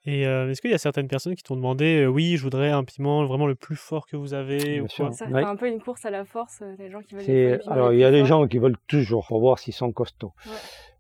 Et 0.06 0.26
euh, 0.26 0.50
est-ce 0.50 0.62
qu'il 0.62 0.72
y 0.72 0.74
a 0.74 0.78
certaines 0.78 1.10
personnes 1.10 1.36
qui 1.36 1.44
t'ont 1.44 1.58
demandé, 1.58 2.04
euh, 2.04 2.08
oui, 2.08 2.38
je 2.38 2.44
voudrais 2.44 2.70
un 2.70 2.84
piment 2.86 3.26
vraiment 3.26 3.48
le 3.48 3.56
plus 3.56 3.76
fort 3.76 4.08
que 4.08 4.16
vous 4.16 4.34
avez 4.34 4.82
Ça 4.88 5.12
fait 5.12 5.44
un 5.44 5.56
peu 5.58 5.68
une 5.68 5.82
course 5.82 6.06
à 6.06 6.10
la 6.10 6.24
force, 6.24 6.62
euh, 6.62 6.76
des 6.78 6.90
gens 6.90 7.02
qui 7.02 7.16
veulent. 7.16 7.62
Alors 7.68 7.92
il 7.92 8.00
y 8.00 8.06
a 8.06 8.12
des 8.12 8.26
gens 8.26 8.48
qui 8.48 8.60
veulent 8.60 8.78
toujours 8.88 9.28
pour 9.28 9.42
voir 9.42 9.60
s'ils 9.60 9.74
sont 9.74 9.92
costauds. 9.92 10.34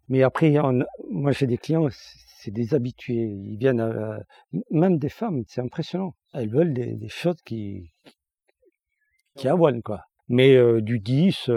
Mais 0.10 0.24
après, 0.24 0.54
moi 1.10 1.32
j'ai 1.32 1.48
des 1.48 1.58
clients, 1.58 1.88
c'est 1.92 2.52
des 2.52 2.74
habitués. 2.74 3.30
Ils 3.46 3.58
viennent, 3.58 4.24
même 4.70 4.98
des 4.98 5.10
femmes, 5.10 5.44
c'est 5.48 5.62
impressionnant. 5.62 6.16
Elles 6.34 6.50
veulent 6.50 6.74
des, 6.74 7.08
choses 7.10 7.42
qui 7.46 7.92
qui 9.38 9.48
avoinent 9.48 9.82
quoi. 9.82 10.02
Mais 10.28 10.58
du 10.82 11.00
10, 11.00 11.50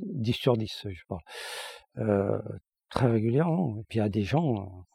10 0.00 0.32
sur 0.32 0.56
10, 0.56 0.86
je 0.88 1.02
parle. 1.06 2.42
très 2.88 3.06
régulièrement. 3.06 3.76
Et 3.78 3.84
puis 3.88 3.98
il 3.98 4.02
y 4.02 4.04
a 4.04 4.08
des 4.08 4.24
gens 4.24 4.86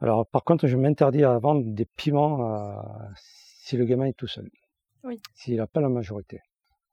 alors, 0.00 0.26
par 0.26 0.44
contre, 0.44 0.66
je 0.66 0.76
m'interdis 0.76 1.24
à 1.24 1.38
vendre 1.38 1.62
des 1.64 1.84
piments 1.84 2.78
si 3.16 3.76
le 3.76 3.84
gamin 3.84 4.06
est 4.06 4.16
tout 4.16 4.26
seul. 4.26 4.50
Oui. 5.04 5.20
S'il 5.34 5.56
n'a 5.56 5.66
pas 5.66 5.80
la 5.80 5.88
majorité. 5.88 6.40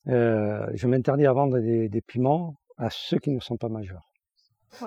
Euh, 0.08 0.68
je 0.74 0.88
m'interdis 0.88 1.26
à 1.26 1.34
vendre 1.34 1.60
des, 1.60 2.02
piments 2.02 2.56
à 2.78 2.90
ceux 2.90 3.20
qui 3.20 3.32
ne 3.32 3.40
sont 3.40 3.58
pas 3.58 3.70
majeurs. 3.70 4.08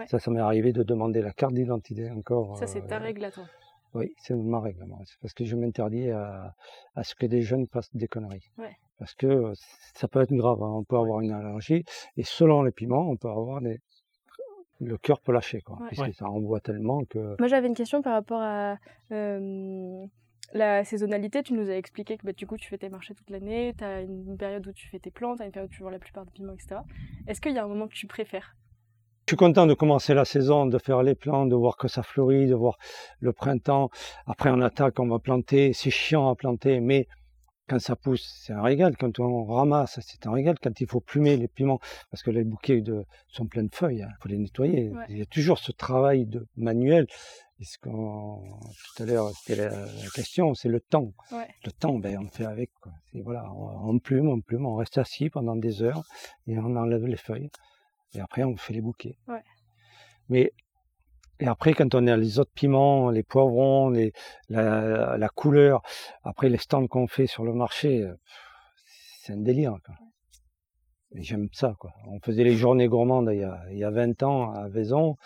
Ça, 0.07 0.19
ça 0.19 0.31
m'est 0.31 0.41
arrivé 0.41 0.73
de 0.73 0.83
demander 0.83 1.21
la 1.21 1.33
carte 1.33 1.53
d'identité 1.53 2.11
encore. 2.11 2.57
Ça, 2.59 2.67
c'est 2.67 2.87
ta 2.87 2.97
euh, 2.97 3.01
règle 3.01 3.25
à 3.25 3.31
toi. 3.31 3.45
Oui, 3.93 4.13
c'est 4.19 4.35
ma 4.35 4.61
règle. 4.61 4.85
C'est 5.05 5.19
parce 5.21 5.35
que 5.35 5.45
je 5.45 5.55
m'interdis 5.57 6.11
à, 6.11 6.55
ce 7.03 7.15
que 7.15 7.27
des 7.27 7.43
jeunes 7.43 7.67
fassent 7.67 7.95
des 7.95 8.09
conneries. 8.09 8.51
Parce 8.99 9.15
que 9.15 9.53
ça 9.95 10.09
peut 10.09 10.23
être 10.23 10.33
grave. 10.33 10.63
Hein. 10.63 10.73
On 10.73 10.85
peut 10.85 10.97
avoir 10.97 11.21
une 11.21 11.33
allergie. 11.33 11.85
Et 12.17 12.25
selon 12.25 12.63
les 12.63 12.73
piments, 12.73 13.09
on 13.09 13.17
peut 13.17 13.29
avoir 13.29 13.61
des, 13.61 13.81
le 14.81 14.99
cœur 14.99 15.21
peut 15.21 15.33
lâcher, 15.33 15.61
quoi, 15.61 15.79
puisque 15.89 16.15
ça 16.15 16.27
envoie 16.27 16.61
tellement 16.61 17.05
que. 17.05 17.37
Moi, 17.39 17.49
j'avais 17.49 17.69
une 17.69 17.75
question 17.75 18.03
par 18.03 18.15
rapport 18.15 18.41
à 18.41 18.77
euh, 19.13 20.07
la 20.53 20.85
saisonnalité. 20.85 21.43
Tu 21.43 21.53
nous 21.53 21.71
as 21.71 21.77
expliqué 21.77 22.17
que 22.17 22.27
bah, 22.27 22.33
du 22.33 22.47
coup, 22.47 22.57
tu 22.57 22.69
fais 22.69 22.79
tes 22.79 22.89
marchés 22.89 23.15
toute 23.15 23.31
l'année, 23.31 23.75
tu 23.77 23.85
as 23.85 24.01
une 24.03 24.37
période 24.37 24.67
où 24.67 24.73
tu 24.73 24.89
fais 24.89 24.99
tes 24.99 25.11
plantes, 25.11 25.39
tu 25.39 25.43
as 25.43 25.47
une 25.47 25.53
période 25.53 25.71
où 25.71 25.75
tu 25.75 25.83
vends 25.83 25.91
la 25.91 25.99
plupart 25.99 26.25
des 26.25 26.33
piments, 26.33 26.55
etc. 26.55 26.81
Est-ce 27.27 27.41
qu'il 27.41 27.53
y 27.53 27.59
a 27.59 27.65
un 27.65 27.69
moment 27.69 27.89
que 27.89 27.95
tu 27.95 28.07
préfères? 28.07 28.57
Je 29.27 29.31
suis 29.31 29.37
content 29.39 29.67
de 29.67 29.73
commencer 29.73 30.13
la 30.13 30.27
saison, 30.27 30.67
de 30.67 30.77
faire 30.77 31.03
les 31.03 31.15
plants, 31.15 31.47
de 31.47 31.55
voir 31.55 31.79
que 31.79 31.89
ça 31.89 32.03
fleurit, 32.03 32.47
de 32.47 32.55
voir 32.55 32.77
le 33.21 33.33
printemps. 33.33 33.89
Après, 34.27 34.51
on 34.51 34.61
attaque, 34.61 35.01
on 35.01 35.09
va 35.09 35.19
planter. 35.19 35.73
C'est 35.73 35.89
chiant 35.89 36.29
à 36.29 36.35
planter, 36.35 36.81
mais 36.81 37.09
quand 37.69 37.79
ça 37.79 37.97
pousse, 37.97 38.27
c'est 38.43 38.53
un 38.53 38.63
régal. 38.63 38.97
Quand 38.97 39.19
on 39.21 39.45
ramasse, 39.45 39.99
c'est 40.03 40.27
un 40.27 40.33
régal. 40.33 40.57
Quand 40.63 40.81
il 40.81 40.87
faut 40.87 41.01
plumer 41.01 41.37
les 41.37 41.49
piments, 41.49 41.81
parce 42.11 42.23
que 42.23 42.31
les 42.31 42.45
bouquets 42.45 42.81
de, 42.81 43.05
sont 43.29 43.47
pleins 43.47 43.65
de 43.65 43.75
feuilles, 43.75 43.99
il 43.99 44.03
hein, 44.03 44.11
faut 44.21 44.29
les 44.29 44.39
nettoyer. 44.39 44.93
Il 45.09 45.19
y 45.19 45.23
a 45.23 45.27
toujours 45.27 45.59
ce 45.59 45.73
travail 45.73 46.27
de 46.27 46.47
manuel. 46.57 47.07
Et 47.61 47.65
ce 47.65 47.79
qu'on, 47.79 48.43
tout 48.97 49.03
à 49.03 49.07
l'heure, 49.07 49.31
c'était 49.31 49.69
la, 49.69 49.87
question, 50.15 50.55
c'est 50.55 50.69
le 50.69 50.81
temps. 50.81 51.13
Le 51.31 51.71
temps, 51.71 51.99
ben, 51.99 52.19
on 52.19 52.29
fait 52.29 52.45
avec. 52.45 52.71
Quoi. 52.81 52.93
voilà, 53.23 53.51
on, 53.53 53.99
plume, 53.99 54.29
on 54.29 54.41
plume, 54.41 54.67
on 54.67 54.75
reste 54.75 54.99
assis 54.99 55.31
pendant 55.31 55.57
des 55.57 55.83
heures 55.83 56.03
et 56.47 56.59
on 56.59 56.77
enlève 56.77 57.07
les 57.07 57.17
feuilles. 57.17 57.51
Et 58.15 58.21
après, 58.21 58.45
on 58.45 58.57
fait 58.57 58.73
les 58.73 58.81
bouquets. 58.81 59.17
Mais 60.29 60.53
et 61.45 61.47
après, 61.47 61.75
quand 61.75 61.95
on 61.95 62.07
a 62.07 62.17
les 62.17 62.39
autres 62.39 62.53
piments, 62.55 63.11
les 63.11 63.23
poivrons, 63.23 63.91
les, 63.91 64.15
la, 64.49 65.19
la, 65.19 65.29
couleur, 65.29 65.83
après 66.23 66.49
les 66.49 66.57
stands 66.57 66.87
qu'on 66.87 67.07
fait 67.07 67.27
sur 67.27 67.45
le 67.45 67.53
marché, 67.53 68.09
c'est 69.21 69.35
un 69.35 69.43
délire. 69.43 69.77
Quoi. 69.85 69.95
J'aime 71.17 71.49
ça. 71.53 71.75
Quoi. 71.79 71.93
On 72.09 72.19
faisait 72.21 72.45
les 72.45 72.57
journées 72.57 72.89
gourmandes 72.89 73.29
il 73.31 73.41
y 73.41 73.45
a, 73.45 73.61
il 73.71 73.77
y 73.77 73.85
a 73.85 73.91
20 73.91 74.23
ans 74.23 74.55
à 74.55 74.69
Vaison. 74.69 75.17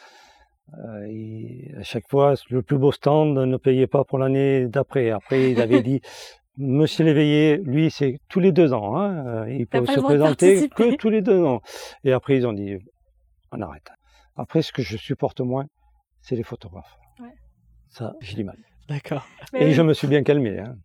Euh, 0.77 1.07
et 1.09 1.73
à 1.79 1.85
chaque 1.85 2.09
fois, 2.09 2.35
le 2.51 2.63
plus 2.63 2.79
beau 2.79 2.91
stand 2.91 3.39
ne 3.39 3.57
payait 3.57 3.87
pas 3.87 4.03
pour 4.03 4.19
l'année 4.19 4.67
d'après. 4.67 5.11
Après, 5.11 5.53
il 5.53 5.61
avait 5.61 5.83
dit, 5.83 6.01
Monsieur 6.57 7.05
Léveillé, 7.05 7.59
lui, 7.59 7.93
c'est 7.93 8.19
tous 8.29 8.41
les 8.41 8.51
deux 8.51 8.73
ans. 8.73 8.99
Hein, 8.99 9.49
il 9.49 9.69
peut 9.69 9.87
se 9.87 10.01
présenter 10.01 10.69
que 10.69 10.97
tous 10.97 11.11
les 11.11 11.23
deux 11.23 11.45
ans. 11.45 11.61
Et 12.03 12.11
après, 12.11 12.37
ils 12.39 12.45
ont 12.45 12.53
dit, 12.53 12.77
on 13.53 13.61
arrête. 13.61 13.89
Après, 14.35 14.63
ce 14.63 14.73
que 14.73 14.83
je 14.83 14.97
supporte 14.97 15.41
moins, 15.41 15.67
c'est 16.29 16.37
les 16.37 16.43
photographes. 16.43 16.99
Ça, 17.89 18.13
j'ai 18.21 18.37
du 18.37 18.45
mal. 18.45 18.59
D'accord. 18.87 19.27
Et 19.55 19.73
je 19.73 19.81
me 19.81 19.95
suis 19.95 20.07
bien 20.07 20.23
calmé. 20.23 20.59
Hein. 20.59 20.77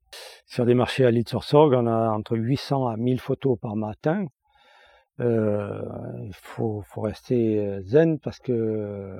Sur 0.45 0.65
des 0.65 0.73
marchés 0.73 1.05
à 1.05 1.11
lille 1.11 1.27
sur 1.27 1.43
sorgue 1.43 1.73
on 1.73 1.85
a 1.85 2.11
entre 2.11 2.37
800 2.37 2.87
à 2.87 2.95
1000 2.95 3.19
photos 3.19 3.59
par 3.59 3.75
matin. 3.75 4.25
Euh, 5.19 5.81
il 6.23 6.33
faut, 6.33 6.81
faut, 6.87 7.01
rester 7.01 7.59
euh, 7.59 7.81
zen 7.83 8.19
parce 8.19 8.39
que 8.39 8.53
euh, 8.53 9.17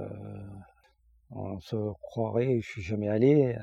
on 1.30 1.60
se 1.60 1.76
croirait, 2.02 2.62
je 2.62 2.72
suis 2.72 2.82
jamais 2.82 3.10
allé, 3.10 3.58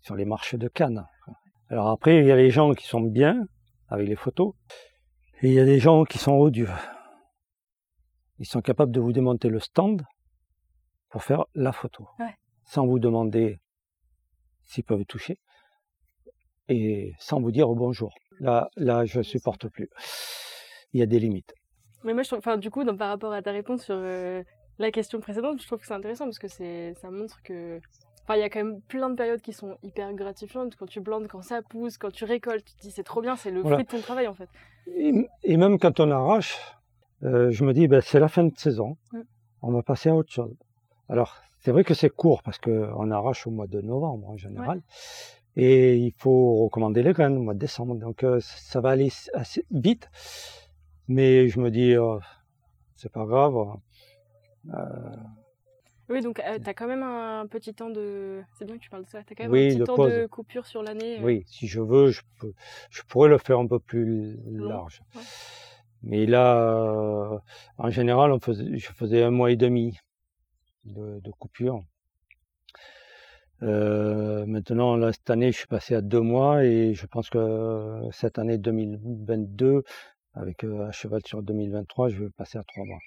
sur 0.00 0.16
les 0.16 0.24
marchés 0.24 0.58
de 0.58 0.68
Cannes. 0.68 1.06
Alors 1.70 1.88
après, 1.88 2.18
il 2.18 2.26
y 2.26 2.32
a 2.32 2.36
les 2.36 2.50
gens 2.50 2.72
qui 2.72 2.86
sont 2.86 3.00
bien 3.00 3.46
avec 3.88 4.08
les 4.08 4.16
photos, 4.16 4.54
et 5.40 5.48
il 5.48 5.54
y 5.54 5.60
a 5.60 5.64
des 5.64 5.78
gens 5.78 6.04
qui 6.04 6.18
sont 6.18 6.32
odieux. 6.32 6.68
Ils 8.38 8.46
sont 8.46 8.60
capables 8.60 8.92
de 8.92 9.00
vous 9.00 9.12
démonter 9.12 9.48
le 9.48 9.60
stand 9.60 10.02
pour 11.12 11.22
faire 11.22 11.44
la 11.54 11.72
photo, 11.72 12.08
sans 12.64 12.86
vous 12.86 12.98
demander 12.98 13.60
s'ils 14.62 14.82
peuvent 14.82 15.04
toucher 15.04 15.38
et 16.68 17.12
sans 17.18 17.40
vous 17.40 17.52
dire 17.52 17.68
bonjour. 17.68 18.14
Là, 18.40 18.70
là, 18.76 19.04
je 19.04 19.20
supporte 19.20 19.68
plus. 19.68 19.90
Il 20.94 21.00
y 21.00 21.02
a 21.02 21.06
des 21.06 21.20
limites. 21.20 21.54
Mais 22.02 22.14
moi, 22.14 22.22
je 22.22 22.28
trouve, 22.28 22.38
enfin, 22.38 22.56
du 22.56 22.70
coup, 22.70 22.84
par 22.96 23.10
rapport 23.10 23.32
à 23.32 23.42
ta 23.42 23.52
réponse 23.52 23.84
sur 23.84 23.94
euh, 23.96 24.42
la 24.78 24.90
question 24.90 25.20
précédente, 25.20 25.60
je 25.60 25.66
trouve 25.66 25.78
que 25.78 25.86
c'est 25.86 25.94
intéressant 25.94 26.24
parce 26.24 26.38
que 26.38 26.48
c'est, 26.48 26.94
ça 26.94 27.10
montre 27.10 27.42
que, 27.42 27.78
enfin, 28.22 28.36
il 28.36 28.40
y 28.40 28.42
a 28.42 28.48
quand 28.48 28.64
même 28.64 28.80
plein 28.80 29.10
de 29.10 29.14
périodes 29.14 29.42
qui 29.42 29.52
sont 29.52 29.76
hyper 29.82 30.14
gratifiantes. 30.14 30.76
Quand 30.76 30.86
tu 30.86 31.02
plantes, 31.02 31.28
quand 31.28 31.42
ça 31.42 31.60
pousse, 31.60 31.98
quand 31.98 32.10
tu 32.10 32.24
récoltes, 32.24 32.64
tu 32.64 32.74
te 32.74 32.80
dis 32.80 32.90
c'est 32.90 33.04
trop 33.04 33.20
bien, 33.20 33.36
c'est 33.36 33.50
le 33.50 33.62
fruit 33.62 33.84
de 33.84 33.88
ton 33.88 34.00
travail 34.00 34.28
en 34.28 34.34
fait. 34.34 34.48
Et, 34.86 35.56
même 35.58 35.78
quand 35.78 36.00
on 36.00 36.10
arrache, 36.10 36.58
euh, 37.22 37.50
je 37.50 37.64
me 37.64 37.74
dis, 37.74 37.86
ben, 37.86 38.00
c'est 38.00 38.18
la 38.18 38.28
fin 38.28 38.44
de 38.44 38.56
saison, 38.56 38.96
mm. 39.12 39.20
on 39.60 39.72
va 39.72 39.82
passer 39.82 40.08
à 40.08 40.14
autre 40.14 40.32
chose. 40.32 40.56
Alors, 41.08 41.36
c'est 41.60 41.70
vrai 41.70 41.84
que 41.84 41.94
c'est 41.94 42.10
court 42.10 42.42
parce 42.42 42.58
qu'on 42.58 43.10
arrache 43.10 43.46
au 43.46 43.50
mois 43.50 43.66
de 43.66 43.80
novembre 43.80 44.28
en 44.28 44.36
général. 44.36 44.82
Et 45.56 45.96
il 45.96 46.12
faut 46.12 46.64
recommander 46.64 47.02
les 47.02 47.12
graines 47.12 47.36
au 47.36 47.42
mois 47.42 47.54
de 47.54 47.58
décembre. 47.58 47.94
Donc, 47.94 48.24
euh, 48.24 48.40
ça 48.40 48.80
va 48.80 48.90
aller 48.90 49.10
assez 49.34 49.64
vite. 49.70 50.10
Mais 51.08 51.48
je 51.48 51.60
me 51.60 51.70
dis, 51.70 51.96
oh, 51.96 52.20
c'est 52.96 53.12
pas 53.12 53.26
grave. 53.26 53.54
Euh, 54.72 54.80
oui, 56.08 56.20
donc 56.20 56.40
euh, 56.40 56.58
tu 56.58 56.68
as 56.68 56.74
quand 56.74 56.86
même 56.86 57.02
un 57.02 57.46
petit 57.46 57.74
temps 57.74 57.90
de. 57.90 58.42
C'est 58.58 58.64
bien 58.64 58.76
que 58.76 58.82
tu 58.82 58.90
parles 58.90 59.04
de 59.04 59.08
ça. 59.08 59.22
Tu 59.22 59.32
as 59.32 59.36
quand 59.36 59.48
même 59.48 59.54
un 59.54 59.76
petit 59.76 59.84
temps 59.84 60.04
de 60.04 60.26
coupure 60.26 60.66
sur 60.66 60.82
l'année. 60.82 61.20
Oui, 61.22 61.44
si 61.46 61.66
je 61.68 61.80
veux, 61.80 62.10
je, 62.10 62.22
peux, 62.40 62.52
je 62.90 63.02
pourrais 63.02 63.28
le 63.28 63.38
faire 63.38 63.58
un 63.58 63.66
peu 63.66 63.78
plus 63.78 64.38
large. 64.46 65.02
Mais 66.02 66.26
là, 66.26 67.40
en 67.78 67.90
général, 67.90 68.32
on 68.32 68.40
faisait, 68.40 68.76
je 68.76 68.92
faisais 68.92 69.22
un 69.22 69.30
mois 69.30 69.50
et 69.52 69.56
demi 69.56 69.98
de, 70.84 71.30
coupure. 71.38 71.82
Euh, 73.62 74.44
maintenant, 74.46 75.12
cette 75.12 75.30
année, 75.30 75.52
je 75.52 75.58
suis 75.58 75.66
passé 75.66 75.94
à 75.94 76.00
deux 76.00 76.20
mois 76.20 76.64
et 76.64 76.94
je 76.94 77.06
pense 77.06 77.30
que 77.30 78.00
cette 78.10 78.38
année 78.38 78.58
2022, 78.58 79.84
avec 80.34 80.64
euh, 80.64 80.86
un 80.86 80.90
cheval 80.90 81.22
sur 81.24 81.42
2023, 81.42 82.08
je 82.08 82.24
vais 82.24 82.30
passer 82.30 82.58
à 82.58 82.64
trois 82.64 82.84
mois. 82.84 82.98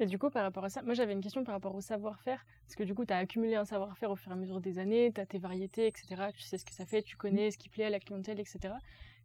Et 0.00 0.06
du 0.06 0.18
coup, 0.18 0.30
par 0.30 0.44
rapport 0.44 0.64
à 0.64 0.68
ça, 0.68 0.82
moi 0.82 0.94
j'avais 0.94 1.12
une 1.12 1.20
question 1.20 1.42
par 1.42 1.54
rapport 1.54 1.74
au 1.74 1.80
savoir-faire. 1.80 2.44
Parce 2.64 2.76
que 2.76 2.84
du 2.84 2.94
coup, 2.94 3.04
tu 3.04 3.12
as 3.12 3.18
accumulé 3.18 3.56
un 3.56 3.64
savoir-faire 3.64 4.10
au 4.10 4.16
fur 4.16 4.30
et 4.30 4.34
à 4.34 4.36
mesure 4.36 4.60
des 4.60 4.78
années, 4.78 5.10
tu 5.12 5.20
as 5.20 5.26
tes 5.26 5.38
variétés, 5.38 5.86
etc. 5.86 6.30
Tu 6.34 6.42
sais 6.42 6.58
ce 6.58 6.64
que 6.64 6.72
ça 6.72 6.86
fait, 6.86 7.02
tu 7.02 7.16
connais 7.16 7.50
ce 7.50 7.58
qui 7.58 7.68
plaît 7.68 7.84
à 7.84 7.90
la 7.90 7.98
clientèle, 7.98 8.38
etc. 8.38 8.74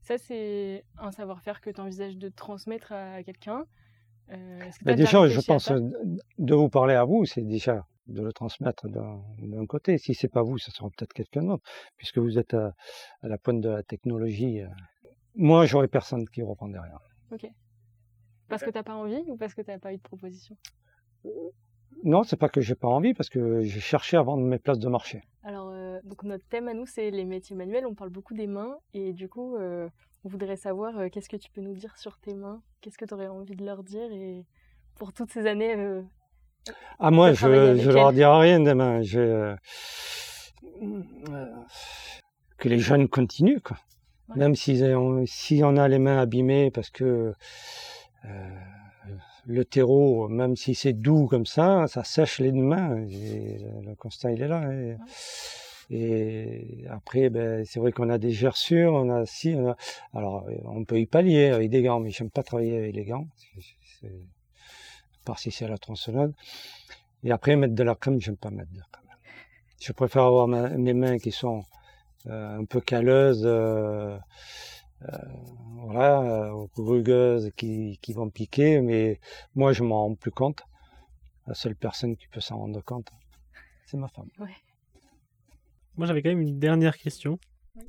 Ça, 0.02 0.17
c'est 0.17 0.84
un 0.98 1.12
savoir-faire 1.12 1.62
que 1.62 1.69
tu 1.69 1.80
envisages 1.80 2.17
de 2.17 2.30
transmettre 2.30 2.91
à 2.91 3.24
quelqu'un 3.24 3.65
bah, 4.84 4.96
déjà, 4.96 5.28
je 5.28 5.42
pense 5.42 5.72
de 5.72 6.56
vous 6.56 6.70
parler 6.70 6.96
à 6.96 7.04
vous, 7.04 7.26
c'est 7.26 7.42
déjà 7.42 7.86
de 8.08 8.22
le 8.22 8.34
transmettre 8.34 8.88
d'un 8.90 9.66
côté. 9.66 9.98
Si 9.98 10.14
c'est 10.14 10.28
pas 10.28 10.44
vous, 10.44 10.58
ce 10.58 10.72
sera 10.72 10.90
peut-être 10.90 11.14
quelqu'un 11.14 11.44
d'autre, 11.44 11.64
puisque 11.98 12.18
vous 12.18 12.38
êtes 12.38 12.54
à, 12.54 12.74
la 13.22 13.38
pointe 13.38 13.62
de 13.62 13.70
la 13.70 13.84
technologie. 13.84 14.62
Moi, 15.36 15.66
j'aurais 15.66 15.88
personne 15.88 16.28
qui 16.30 16.42
reprendrait 16.42 16.80
rien. 16.80 17.00
Ok. 17.32 17.50
Parce 18.50 18.64
que 18.64 18.70
tu 18.70 18.78
n'as 18.78 18.84
pas 18.84 18.96
envie 18.96 19.24
ou 19.28 19.38
parce 19.38 19.54
que 19.54 19.62
tu 19.62 19.72
n'as 19.72 19.80
pas 19.80 19.94
eu 19.94 19.98
de 19.98 20.02
proposition? 20.02 20.56
Non, 22.04 22.24
c'est 22.24 22.36
pas 22.36 22.50
que 22.50 22.62
j'ai 22.62 22.76
pas 22.76 22.88
envie, 22.88 23.14
parce 23.14 23.30
que 23.30 23.62
j'ai 23.62 23.80
cherché 23.80 24.18
à 24.18 24.22
vendre 24.22 24.44
mes 24.44 24.60
places 24.60 24.80
de 24.80 24.90
marché. 24.90 25.24
Alors, 25.44 25.70
euh, 25.70 26.00
donc 26.04 26.24
notre 26.24 26.46
thème 26.48 26.68
à 26.68 26.74
nous, 26.74 26.86
c'est 26.86 27.12
les 27.12 27.24
métiers 27.24 27.56
manuels. 27.56 27.86
On 27.86 27.96
parle 27.96 28.10
beaucoup 28.10 28.34
des 28.34 28.48
mains, 28.48 28.78
et 28.94 29.14
du 29.14 29.30
coup, 29.30 29.56
euh, 29.56 29.88
on 30.24 30.30
voudrait 30.30 30.56
savoir 30.56 30.98
euh, 30.98 31.10
qu'est-ce 31.10 31.30
que 31.30 31.38
tu 31.38 31.50
peux 31.52 31.62
nous 31.62 31.74
dire 31.74 31.98
sur 31.98 32.18
tes 32.20 32.34
mains, 32.34 32.62
qu'est-ce 32.82 32.98
que 32.98 33.06
tu 33.06 33.14
aurais 33.14 33.28
envie 33.28 33.56
de 33.56 33.66
leur 33.66 33.84
dire, 33.84 34.12
et 34.12 34.46
pour 34.96 35.14
toutes 35.14 35.32
ces 35.32 35.48
années. 35.48 35.76
ah, 37.00 37.12
moi, 37.12 37.34
je 37.34 37.48
ne 37.48 37.92
leur 37.92 38.14
dirai 38.14 38.40
rien 38.42 38.60
des 38.60 38.74
mains. 38.74 39.02
Je... 39.02 39.56
Que 42.58 42.70
les 42.70 42.80
jeunes 42.80 43.08
continuent, 43.08 43.62
quoi. 43.62 43.78
Même 44.36 44.56
si 44.56 44.82
on 45.64 45.78
a 45.78 45.88
les 45.88 46.00
mains 46.00 46.18
abîmées 46.20 46.72
parce 46.72 46.90
que 46.90 47.34
euh, 48.26 48.50
le 49.46 49.66
terreau, 49.66 50.28
même 50.28 50.56
si 50.56 50.76
c'est 50.76 50.94
doux 50.94 51.28
comme 51.28 51.46
ça, 51.46 51.88
ça 51.88 52.04
sèche 52.04 52.40
les 52.40 52.52
mains. 52.52 52.96
le 52.96 53.96
constat, 53.96 54.32
il 54.32 54.42
est 54.42 54.48
là. 54.48 54.72
Et, 54.72 54.98
après, 56.90 57.30
ben, 57.30 57.66
c'est 57.66 57.80
vrai 57.80 57.92
qu'on 57.92 58.10
a 58.10 58.18
des 58.18 58.32
gerçures, 58.32 58.94
on 58.94 59.10
a 59.10 59.26
si, 59.26 59.56
alors 60.14 60.46
on 60.66 60.86
peut 60.86 61.00
y 61.00 61.06
pallier 61.06 61.48
avec 61.48 61.70
des 61.70 61.82
gants, 61.82 62.00
mais 62.00 62.10
j'aime 62.10 62.30
pas 62.30 62.44
travailler 62.44 62.78
avec 62.78 62.96
les 62.96 63.06
gants. 63.06 63.28
Par 65.26 65.40
si 65.40 65.52
c'est 65.52 65.66
à 65.66 65.70
la 65.70 65.78
tronçonneuse. 65.78 66.34
Et 67.24 67.32
après, 67.32 67.56
mettre 67.56 67.76
de 67.76 67.84
la 67.84 67.96
crème, 67.96 68.20
j'aime 68.20 68.38
pas 68.38 68.50
mettre 68.50 68.72
de 68.72 68.80
la 68.80 68.86
crème. 68.92 69.04
Je 69.80 69.92
préfère 69.94 70.24
avoir 70.24 70.48
mes 70.48 70.94
mains 70.94 71.18
qui 71.18 71.32
sont 71.32 71.64
euh, 72.28 72.60
un 72.60 72.66
peu 72.66 72.82
calleuses. 72.82 73.44
Euh, 73.46 74.18
euh, 75.04 75.18
voilà, 75.86 76.52
rugueuses 76.78 77.52
qui, 77.58 78.00
qui 78.02 78.14
vont 78.14 78.30
piquer, 78.30 78.80
mais 78.80 79.20
moi 79.54 79.74
je 79.74 79.84
m'en 79.84 80.08
rends 80.08 80.16
plus 80.16 80.32
compte. 80.32 80.64
La 81.46 81.54
seule 81.54 81.76
personne 81.76 82.16
qui 82.16 82.28
peut 82.28 82.40
s'en 82.40 82.58
rendre 82.58 82.82
compte, 82.82 83.12
c'est 83.86 83.98
ma 83.98 84.08
femme. 84.08 84.30
Moi 85.98 86.08
j'avais 86.08 86.22
quand 86.22 86.30
même 86.30 86.42
une 86.42 86.60
dernière 86.60 86.98
question. 86.98 87.40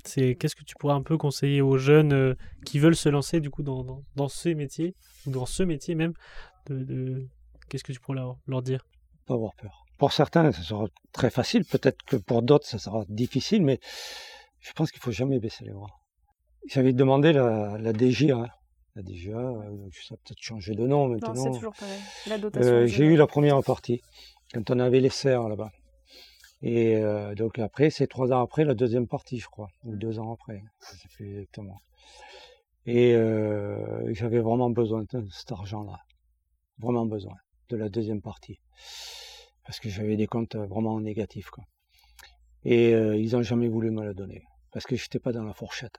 C'est 0.05 0.35
qu'est-ce 0.35 0.57
que 0.57 0.65
tu 0.65 0.75
pourrais 0.79 0.95
un 0.95 1.03
peu 1.03 1.19
conseiller 1.19 1.61
aux 1.61 1.77
jeunes 1.77 2.15
euh, 2.15 2.35
qui 2.65 2.79
veulent 2.79 2.97
se 2.97 3.11
lancer 3.11 3.41
du 3.41 3.51
coup 3.51 3.63
dans, 3.63 3.85
dans, 3.85 4.03
dans, 4.17 4.29
ces 4.29 4.55
métiers, 4.55 4.95
ou 5.27 5.31
dans 5.31 5.45
ce 5.45 5.63
métier 5.63 5.95
même 5.95 6.15
de, 6.71 7.29
Qu'est-ce 7.69 7.85
que 7.85 7.93
tu 7.93 8.01
pourrais 8.01 8.19
leur, 8.19 8.37
leur 8.47 8.63
dire? 8.63 8.87
Pas 9.27 9.35
avoir 9.35 9.55
peur. 9.55 9.85
Pour 9.99 10.13
certains, 10.13 10.53
ça 10.53 10.63
sera 10.63 10.87
très 11.13 11.31
facile. 11.31 11.65
Peut-être 11.65 12.03
que 12.05 12.17
pour 12.17 12.43
d'autres, 12.43 12.67
ça 12.67 12.79
sera 12.79 13.05
difficile, 13.09 13.63
mais 13.63 13.79
je 14.61 14.73
pense 14.73 14.91
qu'il 14.91 15.01
faut 15.01 15.13
jamais 15.13 15.39
baisser 15.39 15.65
les 15.65 15.73
bras. 15.73 15.91
J'avais 16.69 16.93
demandé 16.93 17.33
la, 17.33 17.77
la 17.79 17.93
DGA. 17.93 18.47
La 18.97 19.03
DGA, 19.03 19.37
euh, 19.37 19.89
ça 19.93 20.15
a 20.15 20.17
peut-être 20.19 20.41
changé 20.41 20.75
de 20.75 20.87
nom 20.87 21.09
maintenant. 21.09 21.35
c'est 21.35 21.51
toujours 21.51 21.75
pareil. 21.75 22.01
La 22.27 22.39
dotation. 22.39 22.73
Euh, 22.73 22.87
j'ai 22.87 23.05
eu 23.05 23.17
la 23.17 23.27
première 23.27 23.61
partie, 23.63 24.01
quand 24.53 24.71
on 24.71 24.79
avait 24.79 25.01
les 25.01 25.11
serres 25.11 25.49
là-bas. 25.49 25.71
Et 26.67 26.97
euh, 26.97 27.35
donc 27.35 27.59
après, 27.59 27.91
c'est 27.91 28.07
trois 28.07 28.33
ans 28.33 28.43
après 28.43 28.65
la 28.65 28.75
deuxième 28.75 29.07
partie, 29.07 29.39
je 29.39 29.49
crois, 29.49 29.69
ou 29.85 29.97
deux 29.97 30.19
ans 30.19 30.33
après, 30.33 30.63
je 30.81 30.97
sais 30.97 31.09
plus 31.15 31.33
exactement. 31.33 31.79
Et 32.87 33.15
euh, 33.15 34.15
j'avais 34.15 34.41
vraiment 34.41 34.71
besoin 34.71 35.05
de 35.13 35.27
cet 35.31 35.53
argent-là, 35.53 36.01
vraiment 36.79 37.05
besoin 37.05 37.35
de 37.69 37.77
la 37.77 37.91
deuxième 37.91 38.23
partie, 38.23 38.61
parce 39.67 39.79
que 39.79 39.91
j'avais 39.91 40.17
des 40.17 40.27
comptes 40.27 40.57
vraiment 40.57 40.99
négatifs. 41.01 41.51
Et 42.65 42.95
euh, 42.95 43.15
ils 43.15 43.33
n'ont 43.33 43.43
jamais 43.43 43.69
voulu 43.69 43.91
me 43.91 44.03
le 44.03 44.15
donner, 44.15 44.43
parce 44.73 44.87
que 44.87 44.97
j'étais 44.97 45.19
pas 45.19 45.33
dans 45.33 45.45
la 45.45 45.53
fourchette 45.53 45.99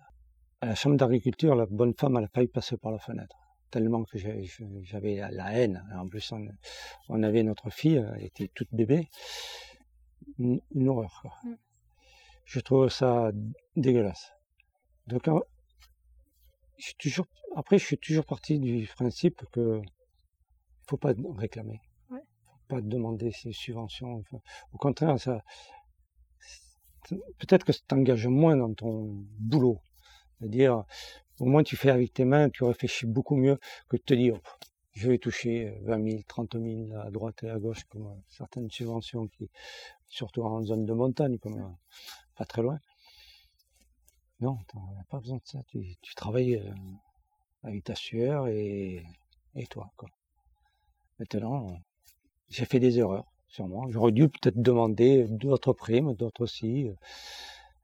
à 0.62 0.70
la 0.70 0.76
chambre 0.76 0.98
d'agriculture, 0.98 1.56
la 1.56 1.68
bonne 1.68 1.94
femme, 1.94 2.18
elle 2.18 2.24
a 2.24 2.28
failli 2.28 2.48
passer 2.48 2.78
par 2.78 2.92
la 2.92 2.98
fenêtre. 2.98 3.36
Tellement 3.70 4.04
que 4.04 4.18
j'avais 4.18 5.16
la 5.32 5.54
haine. 5.54 5.84
En 5.96 6.08
plus, 6.08 6.34
on, 7.10 7.24
avait 7.24 7.44
notre 7.44 7.70
fille, 7.70 8.04
elle 8.16 8.24
était 8.24 8.50
toute 8.54 8.70
bébé. 8.72 9.10
Une, 10.38 10.90
horreur, 10.90 11.20
quoi. 11.22 11.34
Mm. 11.44 11.56
Je 12.46 12.60
trouve 12.60 12.90
ça 12.90 13.32
dégueulasse. 13.76 14.32
Donc, 15.08 15.28
je 16.78 16.86
suis 16.86 16.96
toujours, 16.96 17.28
après, 17.56 17.78
je 17.78 17.86
suis 17.86 17.98
toujours 17.98 18.26
parti 18.26 18.60
du 18.60 18.88
principe 18.96 19.44
que 19.52 19.82
faut 20.88 20.98
pas 20.98 21.14
réclamer. 21.38 21.82
Ouais. 22.12 22.22
Faut 22.46 22.76
pas 22.76 22.82
demander 22.82 23.32
ces 23.32 23.52
subventions. 23.52 24.24
Au 24.74 24.78
contraire, 24.78 25.20
ça, 25.20 25.42
peut-être 27.10 27.66
que 27.66 27.74
ça 27.74 27.82
t'engage 27.88 28.28
moins 28.28 28.56
dans 28.58 28.74
ton 28.74 29.26
boulot. 29.40 29.80
C'est-à-dire, 30.40 30.84
au 31.40 31.46
moins 31.46 31.64
tu 31.64 31.76
fais 31.76 31.90
avec 31.90 32.14
tes 32.14 32.26
mains, 32.26 32.50
tu 32.50 32.64
réfléchis 32.64 33.06
beaucoup 33.06 33.36
mieux 33.36 33.60
que 33.90 33.98
de 33.98 34.02
te 34.02 34.14
dire, 34.14 34.40
je 34.94 35.10
vais 35.10 35.18
toucher 35.18 35.78
20 35.84 36.10
000, 36.10 36.22
30 36.28 36.54
000 36.54 36.94
à 36.96 37.12
droite 37.12 37.44
et 37.44 37.50
à 37.50 37.60
gauche, 37.60 37.84
comme 37.86 38.08
euh, 38.08 38.16
certaines 38.30 38.72
subventions, 38.72 39.28
qui, 39.28 39.50
surtout 40.08 40.44
en 40.44 40.62
zone 40.64 40.86
de 40.86 40.94
montagne, 40.94 41.38
comme 41.38 41.60
euh, 41.60 41.70
pas 42.36 42.46
très 42.46 42.62
loin. 42.62 42.80
Non, 44.40 44.58
tu 44.70 44.78
n'as 44.78 45.04
pas 45.10 45.20
besoin 45.20 45.38
de 45.38 45.46
ça. 45.46 45.60
Tu, 45.68 45.96
travailles 46.16 46.56
euh, 46.56 46.74
avec 47.64 47.84
ta 47.84 47.96
sueur 47.96 48.48
et, 48.48 49.04
et 49.56 49.68
toi. 49.68 49.92
Quoi. 49.96 50.10
Maintenant, 51.20 51.78
j'ai 52.50 52.66
fait 52.66 52.80
des 52.80 53.00
erreurs, 53.00 53.32
sûrement. 53.48 53.90
J'aurais 53.90 54.12
dû 54.12 54.28
peut-être 54.30 54.62
demander 54.62 55.26
d'autres 55.30 55.74
primes, 55.74 56.14
d'autres 56.14 56.42
aussi. 56.42 56.90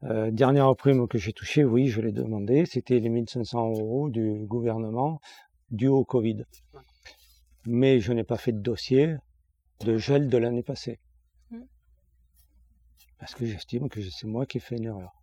Euh, 0.04 0.32
dernière 0.32 0.76
prime 0.76 1.08
que 1.08 1.18
j'ai 1.18 1.32
touchée, 1.32 1.64
oui, 1.64 1.88
je 1.88 2.02
l'ai 2.02 2.12
demandé, 2.12 2.66
c'était 2.66 3.00
les 3.00 3.10
1500 3.10 3.74
euros 3.80 4.10
du 4.10 4.46
gouvernement 4.46 5.22
dû 5.70 5.88
au 5.88 6.04
Covid. 6.04 6.44
Mais 7.66 8.00
je 8.00 8.12
n'ai 8.12 8.24
pas 8.24 8.38
fait 8.38 8.52
de 8.52 8.60
dossier 8.60 9.16
de 9.82 9.98
gel 9.98 10.28
de 10.28 10.38
l'année 10.38 10.64
passée. 10.64 11.00
Parce 13.22 13.36
que 13.36 13.46
j'estime 13.46 13.88
que 13.88 14.02
c'est 14.02 14.26
moi 14.26 14.48
qui 14.48 14.58
ai 14.58 14.60
fait 14.60 14.78
une 14.78 14.86
erreur. 14.86 15.14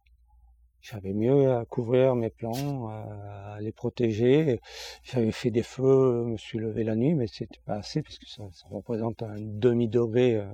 J'avais 0.80 1.12
mieux 1.12 1.52
à 1.52 1.64
couvrir 1.64 2.14
mes 2.14 2.30
plants, 2.30 2.86
à 2.90 3.58
les 3.60 3.72
protéger. 3.72 4.60
J'avais 5.02 5.32
fait 5.32 5.50
des 5.50 5.64
feux, 5.64 6.22
je 6.24 6.30
me 6.30 6.36
suis 6.36 6.58
levé 6.58 6.84
la 6.84 6.94
nuit, 6.94 7.14
mais 7.14 7.26
c'était 7.26 7.58
pas 7.66 7.74
assez 7.74 8.00
parce 8.00 8.18
que 8.18 8.26
ça, 8.28 8.44
représente 8.70 9.24
un 9.24 9.34
demi-degré 9.40 10.36
euh, 10.36 10.46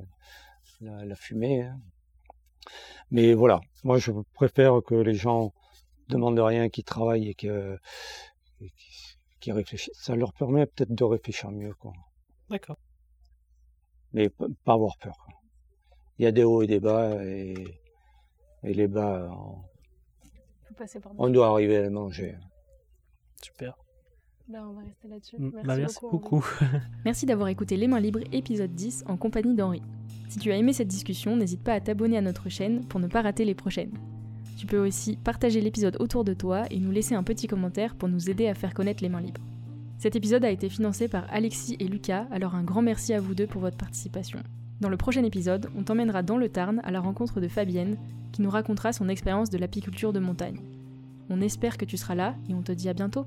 la, 0.81 1.15
fumée. 1.15 1.65
Hein. 1.65 1.79
Mais 3.11 3.35
voilà, 3.35 3.61
moi 3.83 3.99
je 3.99 4.11
préfère 4.33 4.81
que 4.83 4.95
les 4.95 5.15
gens 5.15 5.53
demandent 6.09 6.41
rien, 6.41 6.71
qu'ils 6.71 6.85
travaillent 6.85 7.29
et 7.29 7.35
que 7.35 7.79
qui 9.41 9.53
réfléchissent. 9.53 10.01
Ça 10.01 10.17
leur 10.17 10.33
permet 10.33 10.65
peut-être 10.65 10.95
de 10.95 11.05
réfléchir 11.05 11.51
mieux. 11.51 11.75
D'accord. 12.49 12.79
Mais 14.15 14.31
pas 14.31 14.73
avoir 14.73 14.97
peur. 14.97 15.27
Il 16.19 16.25
y 16.25 16.27
a 16.27 16.33
des 16.33 16.45
hauts 16.45 16.63
et 16.63 16.67
des 16.67 16.81
bas 16.81 17.23
et, 17.25 17.55
les 18.63 18.89
bas, 18.89 19.31
on, 21.19 21.29
doit 21.29 21.49
arriver 21.49 21.77
à 21.77 21.83
les 21.83 21.91
manger. 21.91 22.37
Super. 23.43 23.77
Ben, 24.49 24.67
on 24.69 24.73
va 24.75 24.83
rester 24.83 25.09
là-dessus. 25.09 25.37
Mm, 25.39 25.51
merci, 25.55 25.67
bah, 25.67 25.77
merci 25.77 25.99
beaucoup. 26.11 26.47
merci 27.05 27.27
d'avoir 27.27 27.49
écouté 27.49 27.77
Les 27.77 27.89
Mains 27.89 28.01
Libres, 28.01 28.21
épisode 28.33 28.75
10, 28.75 29.05
en 29.07 29.17
compagnie 29.17 29.55
d'Henri. 29.55 29.83
Si 30.29 30.39
tu 30.39 30.53
as 30.53 30.57
aimé 30.57 30.73
cette 30.73 30.89
discussion, 30.89 31.37
n'hésite 31.37 31.63
pas 31.63 31.75
à 31.75 31.81
t'abonner 31.81 32.19
à 32.19 32.21
notre 32.21 32.49
chaîne 32.49 32.85
pour 32.87 33.01
ne 33.01 33.07
pas 33.07 33.23
rater 33.23 33.45
les 33.45 33.55
prochaines. 33.55 33.93
Tu 34.59 34.67
peux 34.67 34.79
aussi 34.79 35.17
partager 35.17 35.61
l'épisode 35.61 35.97
autour 36.01 36.25
de 36.25 36.35
toi 36.35 36.65
et 36.71 36.79
nous 36.79 36.91
laisser 36.91 37.15
un 37.15 37.23
petit 37.23 37.47
commentaire 37.47 37.95
pour 37.95 38.09
nous 38.09 38.31
aider 38.31 38.47
à 38.49 38.55
faire 38.55 38.75
connaître 38.75 39.03
les 39.03 39.09
mains 39.09 39.21
libres. 39.21 39.41
Cet 39.99 40.17
épisode 40.17 40.45
a 40.45 40.51
été 40.51 40.69
financé 40.69 41.09
par 41.09 41.27
Alexis 41.33 41.77
et 41.81 41.89
Lucas, 41.89 42.27
alors 42.31 42.55
un 42.55 42.63
grand 42.63 42.83
merci 42.83 43.15
à 43.15 43.21
vous 43.21 43.35
deux 43.35 43.47
pour 43.47 43.61
votre 43.61 43.77
participation. 43.77 44.41
Dans 44.85 44.91
le 44.91 44.99
prochain 44.99 45.25
épisode, 45.25 45.71
on 45.79 45.83
t'emmènera 45.83 46.23
dans 46.23 46.37
le 46.37 46.51
Tarn 46.51 46.83
à 46.85 46.91
la 46.91 47.01
rencontre 47.01 47.41
de 47.41 47.49
Fabienne, 47.49 47.97
qui 48.33 48.43
nous 48.43 48.51
racontera 48.51 48.93
son 48.93 49.09
expérience 49.09 49.49
de 49.49 49.57
l'apiculture 49.57 50.13
de 50.13 50.19
montagne. 50.19 50.61
On 51.31 51.41
espère 51.41 51.79
que 51.79 51.87
tu 51.87 51.97
seras 51.97 52.15
là 52.15 52.35
et 52.51 52.55
on 52.55 52.61
te 52.61 52.71
dit 52.71 52.91
à 52.91 52.93
bientôt 52.93 53.25